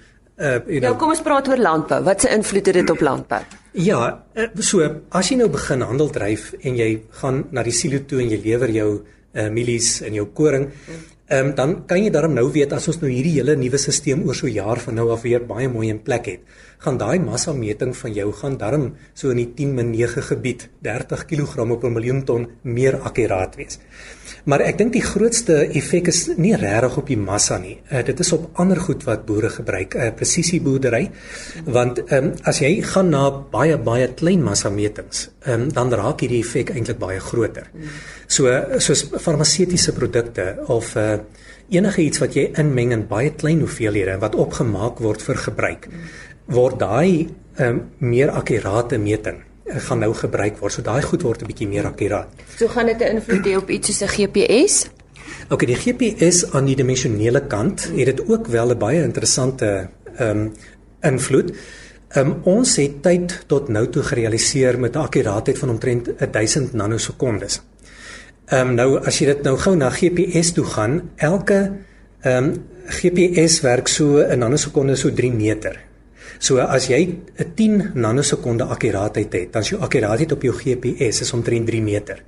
uh 0.42 0.58
you 0.66 0.80
know, 0.80 0.90
Ja, 0.90 0.98
kom 0.98 1.12
ons 1.14 1.22
praat 1.22 1.48
oor 1.48 1.60
landbou. 1.60 2.02
Wat 2.04 2.20
se 2.20 2.30
invloed 2.34 2.66
het 2.66 2.80
dit 2.80 2.90
op 2.90 3.00
landbou? 3.00 3.40
Ja, 3.72 4.00
eh, 4.34 4.50
so 4.60 4.84
as 5.10 5.30
jy 5.30 5.38
nou 5.40 5.48
begin 5.52 5.80
handel 5.86 6.10
dryf 6.12 6.50
en 6.60 6.76
jy 6.76 6.90
gaan 7.22 7.44
na 7.50 7.62
die 7.64 7.72
silo 7.72 8.02
toe 8.08 8.20
en 8.20 8.32
jy 8.34 8.40
lewer 8.44 8.74
jou 8.74 8.90
uh 9.32 9.48
mielies 9.48 10.02
en 10.04 10.12
jou 10.12 10.26
koring, 10.36 10.66
ehm 11.32 11.46
um, 11.46 11.54
dan 11.56 11.70
kan 11.88 12.02
jy 12.04 12.10
daarom 12.12 12.34
nou 12.36 12.50
weet 12.52 12.72
as 12.76 12.88
ons 12.88 12.98
nou 13.00 13.08
hierdie 13.08 13.38
hele 13.38 13.54
nuwe 13.56 13.78
stelsel 13.80 14.26
oor 14.26 14.36
so 14.36 14.46
jaar 14.46 14.82
van 14.82 14.94
nou 14.94 15.06
af 15.14 15.22
weer 15.24 15.40
baie 15.40 15.68
mooi 15.72 15.88
in 15.88 16.02
plek 16.04 16.26
het, 16.26 16.42
gaan 16.82 16.98
daai 16.98 17.18
massa 17.22 17.52
meting 17.54 17.94
van 17.96 18.14
jou 18.14 18.32
gaan 18.40 18.56
darm 18.58 18.88
so 19.14 19.30
in 19.30 19.38
die 19.38 19.50
10 19.58 19.74
min 19.76 19.92
9 19.94 20.22
gebied 20.30 20.68
30 20.82 21.26
kg 21.30 21.70
op 21.70 21.84
'n 21.84 21.92
miljoen 21.92 22.24
ton 22.24 22.48
meer 22.62 22.98
akkuraat 23.00 23.56
wees. 23.56 23.78
Maar 24.44 24.60
ek 24.60 24.78
dink 24.78 24.92
die 24.92 25.04
grootste 25.04 25.68
effek 25.78 26.08
is 26.08 26.26
nie 26.36 26.54
regtig 26.56 26.96
op 26.98 27.06
die 27.06 27.16
massa 27.16 27.58
nie. 27.58 27.76
Uh, 27.90 28.02
dit 28.02 28.20
is 28.20 28.32
op 28.32 28.48
ander 28.58 28.80
goed 28.80 29.04
wat 29.04 29.26
boere 29.26 29.50
gebruik, 29.50 29.94
uh, 29.94 30.10
presisieboerdery. 30.10 31.10
Want 31.64 32.12
um, 32.12 32.32
as 32.42 32.58
jy 32.58 32.82
gaan 32.82 33.10
na 33.10 33.30
baie 33.30 33.78
baie 33.78 34.08
klein 34.14 34.42
massa 34.42 34.70
metings, 34.70 35.28
um, 35.46 35.68
dan 35.72 35.92
raak 35.92 36.20
hierdie 36.20 36.40
effek 36.42 36.74
eintlik 36.74 36.98
baie 36.98 37.20
groter. 37.20 37.70
So 38.26 38.50
soos 38.78 39.04
farmaseutiese 39.22 39.92
produkte 39.92 40.56
of 40.66 40.96
uh, 40.96 41.20
enige 41.70 42.02
iets 42.02 42.18
wat 42.18 42.34
jy 42.34 42.48
inmeng 42.58 42.92
in 42.92 43.06
baie 43.08 43.30
klein 43.30 43.62
hoeveelhede 43.62 44.18
wat 44.20 44.34
opgemaak 44.34 44.98
word 44.98 45.22
vir 45.22 45.38
gebruik, 45.46 45.88
word 46.46 46.78
daai 46.78 47.28
um, 47.58 47.90
meer 47.98 48.30
akkurate 48.30 48.98
meting 48.98 49.42
gaan 49.80 50.02
nou 50.02 50.12
gebruik 50.14 50.58
word. 50.60 50.72
So 50.72 50.82
daai 50.82 51.02
goed 51.02 51.22
word 51.22 51.42
'n 51.42 51.46
bietjie 51.46 51.68
meer 51.68 51.86
akkuraat. 51.86 52.28
So 52.56 52.68
gaan 52.68 52.86
dit 52.86 53.00
'n 53.00 53.16
invloed 53.16 53.46
hê 53.46 53.56
op 53.56 53.70
iets 53.70 53.88
soos 53.88 54.02
'n 54.02 54.14
GPS? 54.14 54.90
OK, 55.50 55.66
die 55.66 55.76
GPS 55.76 56.52
aan 56.52 56.64
die 56.64 56.76
dimensionele 56.76 57.46
kant 57.46 57.90
het 57.96 58.06
dit 58.06 58.28
ook 58.28 58.46
wel 58.46 58.70
'n 58.70 58.78
baie 58.78 59.02
interessante 59.02 59.88
ehm 60.16 60.28
um, 60.28 60.52
invloed. 61.00 61.52
Ehm 62.08 62.26
um, 62.26 62.40
ons 62.42 62.76
het 62.76 63.02
tyd 63.02 63.44
tot 63.46 63.68
nou 63.68 63.88
toe 63.88 64.02
gerealiseer 64.02 64.78
met 64.78 64.94
'n 64.94 64.98
akkuraatheid 64.98 65.58
van 65.58 65.70
omtrent 65.70 66.08
1000 66.32 66.72
nanosekondes. 66.72 67.62
Ehm 68.46 68.68
um, 68.68 68.74
nou 68.74 69.04
as 69.06 69.18
jy 69.18 69.26
dit 69.26 69.42
nou 69.42 69.56
gou 69.56 69.76
na 69.76 69.90
GPS 69.90 70.52
toe 70.52 70.64
gaan, 70.64 71.10
elke 71.16 71.72
ehm 72.20 72.44
um, 72.44 72.64
GPS 72.86 73.60
werk 73.60 73.88
so 73.88 74.18
'n 74.18 74.38
nanosekonde 74.38 74.96
so 74.96 75.12
3 75.12 75.32
meter. 75.32 75.91
So 76.42 76.58
as 76.58 76.88
jy 76.90 77.22
'n 77.38 77.54
10 77.54 77.92
nanosekonde 77.94 78.64
akkuraatheid 78.64 79.32
het, 79.32 79.52
dan 79.52 79.62
is 79.62 79.68
jou 79.68 79.80
akkuraatheid 79.80 80.32
op 80.32 80.42
jou 80.42 80.52
GPS 80.52 81.20
is 81.20 81.32
omtrent 81.32 81.66
3 81.66 81.82
meter. 81.82 82.18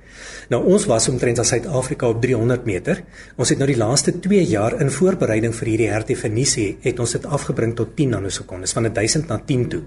Nou 0.49 0.63
ons 0.63 0.85
was 0.85 1.09
omtrent 1.09 1.39
as 1.39 1.47
Suid-Afrika 1.47 2.07
op 2.07 2.21
300 2.21 2.65
meter. 2.65 3.03
Ons 3.35 3.49
het 3.49 3.57
nou 3.57 3.67
die 3.67 3.77
laaste 3.77 4.19
2 4.19 4.45
jaar 4.47 4.79
in 4.79 4.89
voorbereiding 4.89 5.55
vir 5.55 5.67
hierdie 5.67 5.89
herdefinisie 5.91 6.77
het 6.81 6.99
ons 6.99 7.11
dit 7.11 7.25
afgebring 7.25 7.75
tot 7.75 7.95
10 7.95 8.09
nanosekondes 8.09 8.71
van 8.71 8.93
1000 8.93 9.27
na 9.27 9.37
10 9.45 9.67
toe. 9.67 9.81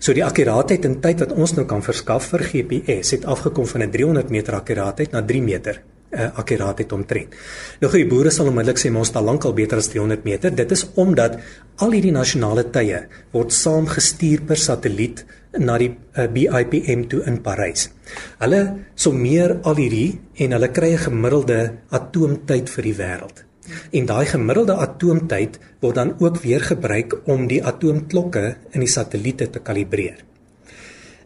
So 0.00 0.12
die 0.12 0.24
akkuraatheid 0.24 0.84
in 0.84 1.00
tyd 1.00 1.20
wat 1.20 1.32
ons 1.32 1.54
nou 1.54 1.66
kan 1.66 1.82
verskaf 1.82 2.26
vir 2.32 2.42
GPS 2.42 3.10
het 3.10 3.24
afgekom 3.24 3.66
van 3.66 3.82
'n 3.82 3.90
300 3.90 4.28
meter 4.30 4.54
akkuraatheid 4.54 5.12
na 5.12 5.22
3 5.22 5.42
meter 5.42 5.82
uh, 6.10 6.28
akkuraatheid 6.40 6.92
omtrent. 6.92 7.34
Nou 7.82 7.90
die 7.92 8.06
boere 8.08 8.30
sal 8.34 8.50
onmiddellik 8.50 8.80
sê 8.80 8.92
ons 8.92 9.10
staan 9.12 9.26
lankal 9.28 9.54
beter 9.56 9.80
as 9.80 9.90
300 9.92 10.24
meter. 10.24 10.54
Dit 10.54 10.72
is 10.72 10.86
omdat 10.96 11.38
al 11.84 11.94
hierdie 11.96 12.14
nasionale 12.14 12.64
tye 12.74 13.04
word 13.32 13.54
saamgestuur 13.54 14.46
per 14.48 14.60
satelliet 14.60 15.24
na 15.58 15.78
die 15.80 15.90
uh, 15.90 16.24
eh, 16.24 16.28
BIPM 16.28 17.06
toe 17.08 17.22
in 17.26 17.40
Parys. 17.42 17.88
Hulle 18.42 18.62
sommeer 18.94 19.58
al 19.64 19.78
hierdie 19.80 20.18
en 20.44 20.56
hulle 20.56 20.70
kry 20.72 20.94
'n 20.94 21.04
gemiddelde 21.08 21.60
atoomtyd 21.90 22.68
vir 22.68 22.84
die 22.84 22.96
wêreld. 23.02 23.44
En 23.92 24.06
daai 24.06 24.26
gemiddelde 24.26 24.76
atoomtyd 24.76 25.58
word 25.80 25.94
dan 25.94 26.14
ook 26.18 26.40
weer 26.44 26.60
gebruik 26.60 27.20
om 27.28 27.46
die 27.48 27.64
atoomklokke 27.64 28.56
in 28.72 28.80
die 28.80 28.94
satelliete 28.96 29.50
te 29.50 29.60
kalibreer. 29.60 30.24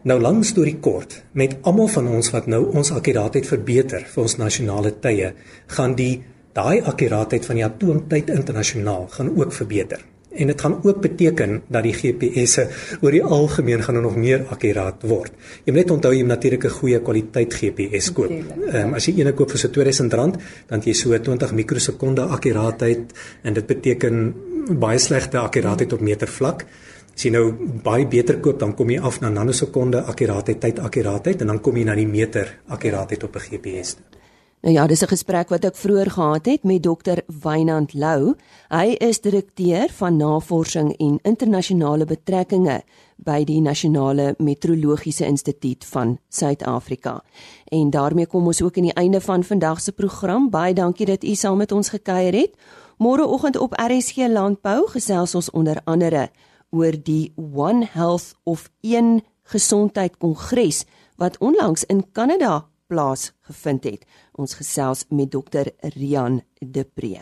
Nou 0.03 0.17
lank 0.19 0.43
storie 0.43 0.75
kort, 0.83 1.13
met 1.31 1.53
almal 1.63 1.87
van 1.87 2.09
ons 2.11 2.27
wat 2.33 2.47
nou 2.51 2.65
ons 2.75 2.89
akkuraatheid 2.91 3.45
verbeter 3.47 4.03
vir 4.03 4.21
ons 4.25 4.33
nasionale 4.35 4.89
tye, 4.99 5.29
gaan 5.71 5.93
die 5.95 6.17
daai 6.51 6.81
akkuraatheid 6.91 7.47
van 7.47 7.55
die 7.55 7.63
atoomtyd 7.63 8.33
internasionaal 8.33 9.07
gaan 9.13 9.31
ook 9.31 9.55
verbeter. 9.55 10.03
En 10.33 10.51
dit 10.51 10.61
gaan 10.61 10.75
ook 10.83 10.99
beteken 11.01 11.61
dat 11.71 11.87
die 11.87 11.93
GPS'e 11.95 12.65
oor 12.99 13.15
die 13.15 13.23
algemeen 13.23 13.83
gaan 13.85 14.01
nog 14.03 14.19
meer 14.19 14.43
akkuraat 14.51 15.05
word. 15.07 15.31
Jy 15.63 15.71
moet 15.71 15.85
net 15.85 15.95
onthou 15.95 16.11
jy 16.11 16.25
moet 16.25 16.35
natuurlik 16.35 16.65
'n 16.65 16.77
goeie 16.79 16.99
kwaliteit 16.99 17.53
GPS 17.53 18.11
koop. 18.11 18.31
Ehm 18.31 18.87
um, 18.87 18.93
as 18.93 19.05
jy 19.05 19.13
eene 19.19 19.31
koop 19.33 19.51
vir 19.51 19.59
so 19.59 19.67
R2000, 19.67 20.35
dan 20.67 20.79
het 20.79 20.85
jy 20.85 20.93
so 20.93 21.17
20 21.17 21.53
mikrosekonde 21.53 22.21
akkuraatheid 22.21 23.13
en 23.43 23.53
dit 23.53 23.67
beteken 23.67 24.33
baie 24.79 24.99
slegte 24.99 25.37
akkuraatheid 25.37 25.93
op 25.93 26.01
meter 26.01 26.27
vlak. 26.27 26.65
As 27.13 27.27
jy 27.27 27.29
nou 27.29 27.51
baie 27.85 28.07
beter 28.09 28.39
koop, 28.41 28.57
dan 28.59 28.73
kom 28.73 28.89
jy 28.89 28.97
af 28.97 29.19
na 29.21 29.29
nanosekonde 29.29 30.01
akkuraatheid, 30.09 30.59
tyd 30.59 30.79
akkuraatheid 30.81 31.41
en 31.41 31.53
dan 31.53 31.61
kom 31.61 31.77
jy 31.77 31.85
na 31.85 31.95
die 31.95 32.09
meter 32.09 32.57
akkuraatheid 32.67 33.23
op 33.23 33.35
'n 33.35 33.39
GPS. 33.39 33.97
Nou 34.63 34.73
ja, 34.75 34.87
dis 34.87 35.03
'n 35.03 35.07
gesprek 35.07 35.49
wat 35.49 35.65
ek 35.65 35.75
vroeër 35.75 36.09
gehad 36.09 36.45
het 36.45 36.63
met 36.63 36.83
dokter 36.83 37.21
Wynand 37.27 37.93
Lou. 37.93 38.35
Hy 38.69 38.95
is 38.99 39.21
direkteur 39.21 39.89
van 39.89 40.17
navorsing 40.17 40.97
en 40.97 41.19
internasionale 41.21 42.05
betrekkinge 42.05 42.81
by 43.17 43.43
die 43.43 43.61
Nasionale 43.61 44.35
Meteorologiese 44.37 45.25
Instituut 45.25 45.85
van 45.85 46.19
Suid-Afrika. 46.29 47.23
En 47.65 47.89
daarmee 47.89 48.25
kom 48.25 48.45
ons 48.45 48.61
ook 48.61 48.77
aan 48.77 48.83
die 48.83 48.93
einde 48.93 49.21
van 49.21 49.43
vandag 49.43 49.81
se 49.81 49.91
program. 49.91 50.49
Baie 50.49 50.73
dankie 50.73 51.05
dat 51.05 51.23
u 51.23 51.35
saam 51.35 51.57
met 51.57 51.71
ons 51.71 51.89
gekuier 51.89 52.33
het. 52.33 52.51
Môreoggend 52.97 53.57
op 53.57 53.73
RSG 53.73 54.15
Landbou 54.15 54.87
gesels 54.87 55.35
ons 55.35 55.51
onder 55.51 55.81
andere 55.83 56.29
oor 56.73 56.97
die 56.97 57.29
One 57.37 57.85
Health 57.93 58.33
of 58.43 58.69
een 58.81 59.21
gesondheid 59.53 60.17
kongres 60.17 60.83
wat 61.21 61.37
onlangs 61.37 61.83
in 61.83 62.11
Kanada 62.11 62.65
plaasgevind 62.87 63.83
het. 63.83 64.05
Ons 64.31 64.53
gesels 64.57 65.05
met 65.09 65.31
dokter 65.31 65.71
Rian 65.95 66.41
Depree. 66.59 67.21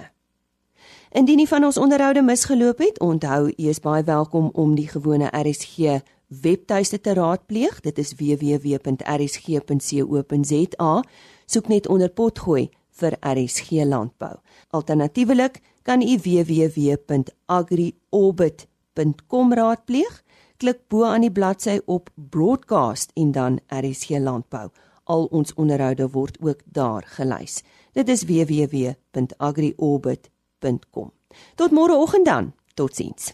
Indien 1.12 1.38
nie 1.44 1.48
van 1.48 1.64
ons 1.68 1.78
onderhoude 1.78 2.22
misgeloop 2.24 2.78
het, 2.80 3.00
onthou 3.00 3.48
u 3.52 3.68
is 3.68 3.80
baie 3.84 4.04
welkom 4.08 4.50
om 4.54 4.76
die 4.76 4.88
gewone 4.88 5.28
RSG 5.36 6.00
webtuiste 6.42 7.02
te 7.02 7.14
raadpleeg. 7.14 7.80
Dit 7.84 7.98
is 8.00 8.14
www.rsg.co.za. 8.16 11.04
Soek 11.46 11.68
net 11.68 11.88
onder 11.88 12.10
potgooi 12.10 12.70
vir 13.02 13.18
RSG 13.20 13.72
landbou. 13.84 14.36
Alternatiefelik 14.72 15.60
kan 15.84 16.02
u 16.02 16.20
www.agriorbit.com 16.24 18.71
rsg.com 19.02 19.54
raadpleeg. 19.54 20.24
Klik 20.58 20.80
bo 20.88 21.04
aan 21.04 21.22
die 21.22 21.32
bladsy 21.32 21.80
op 21.86 22.10
broadcast 22.16 23.12
en 23.14 23.32
dan 23.32 23.60
RSG 23.68 24.10
landbou. 24.20 24.70
Al 25.04 25.28
ons 25.32 25.54
onderhoude 25.54 26.10
word 26.10 26.38
ook 26.42 26.60
daar 26.66 27.04
gelys. 27.06 27.64
Dit 27.94 28.10
is 28.10 28.24
www.agriorbit.com. 28.24 31.12
Tot 31.56 31.72
môreoggend 31.72 32.26
dan. 32.26 32.54
Totsiens. 32.74 33.34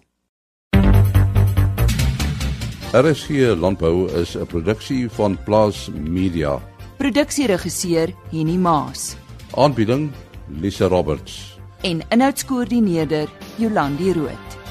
RSG 2.91 3.29
landbou 3.59 4.11
is 4.11 4.37
'n 4.37 4.45
produksie 4.45 5.09
van 5.09 5.43
Plaas 5.43 5.89
Media. 5.91 6.61
Produksieregisseur 6.97 8.13
Henny 8.31 8.55
Maas. 8.55 9.15
Aanbieding 9.55 10.11
Lisa 10.47 10.87
Roberts. 10.87 11.59
En 11.81 12.01
inhoudskoördineerder 12.09 13.29
Jolandi 13.57 14.13
Root. 14.13 14.66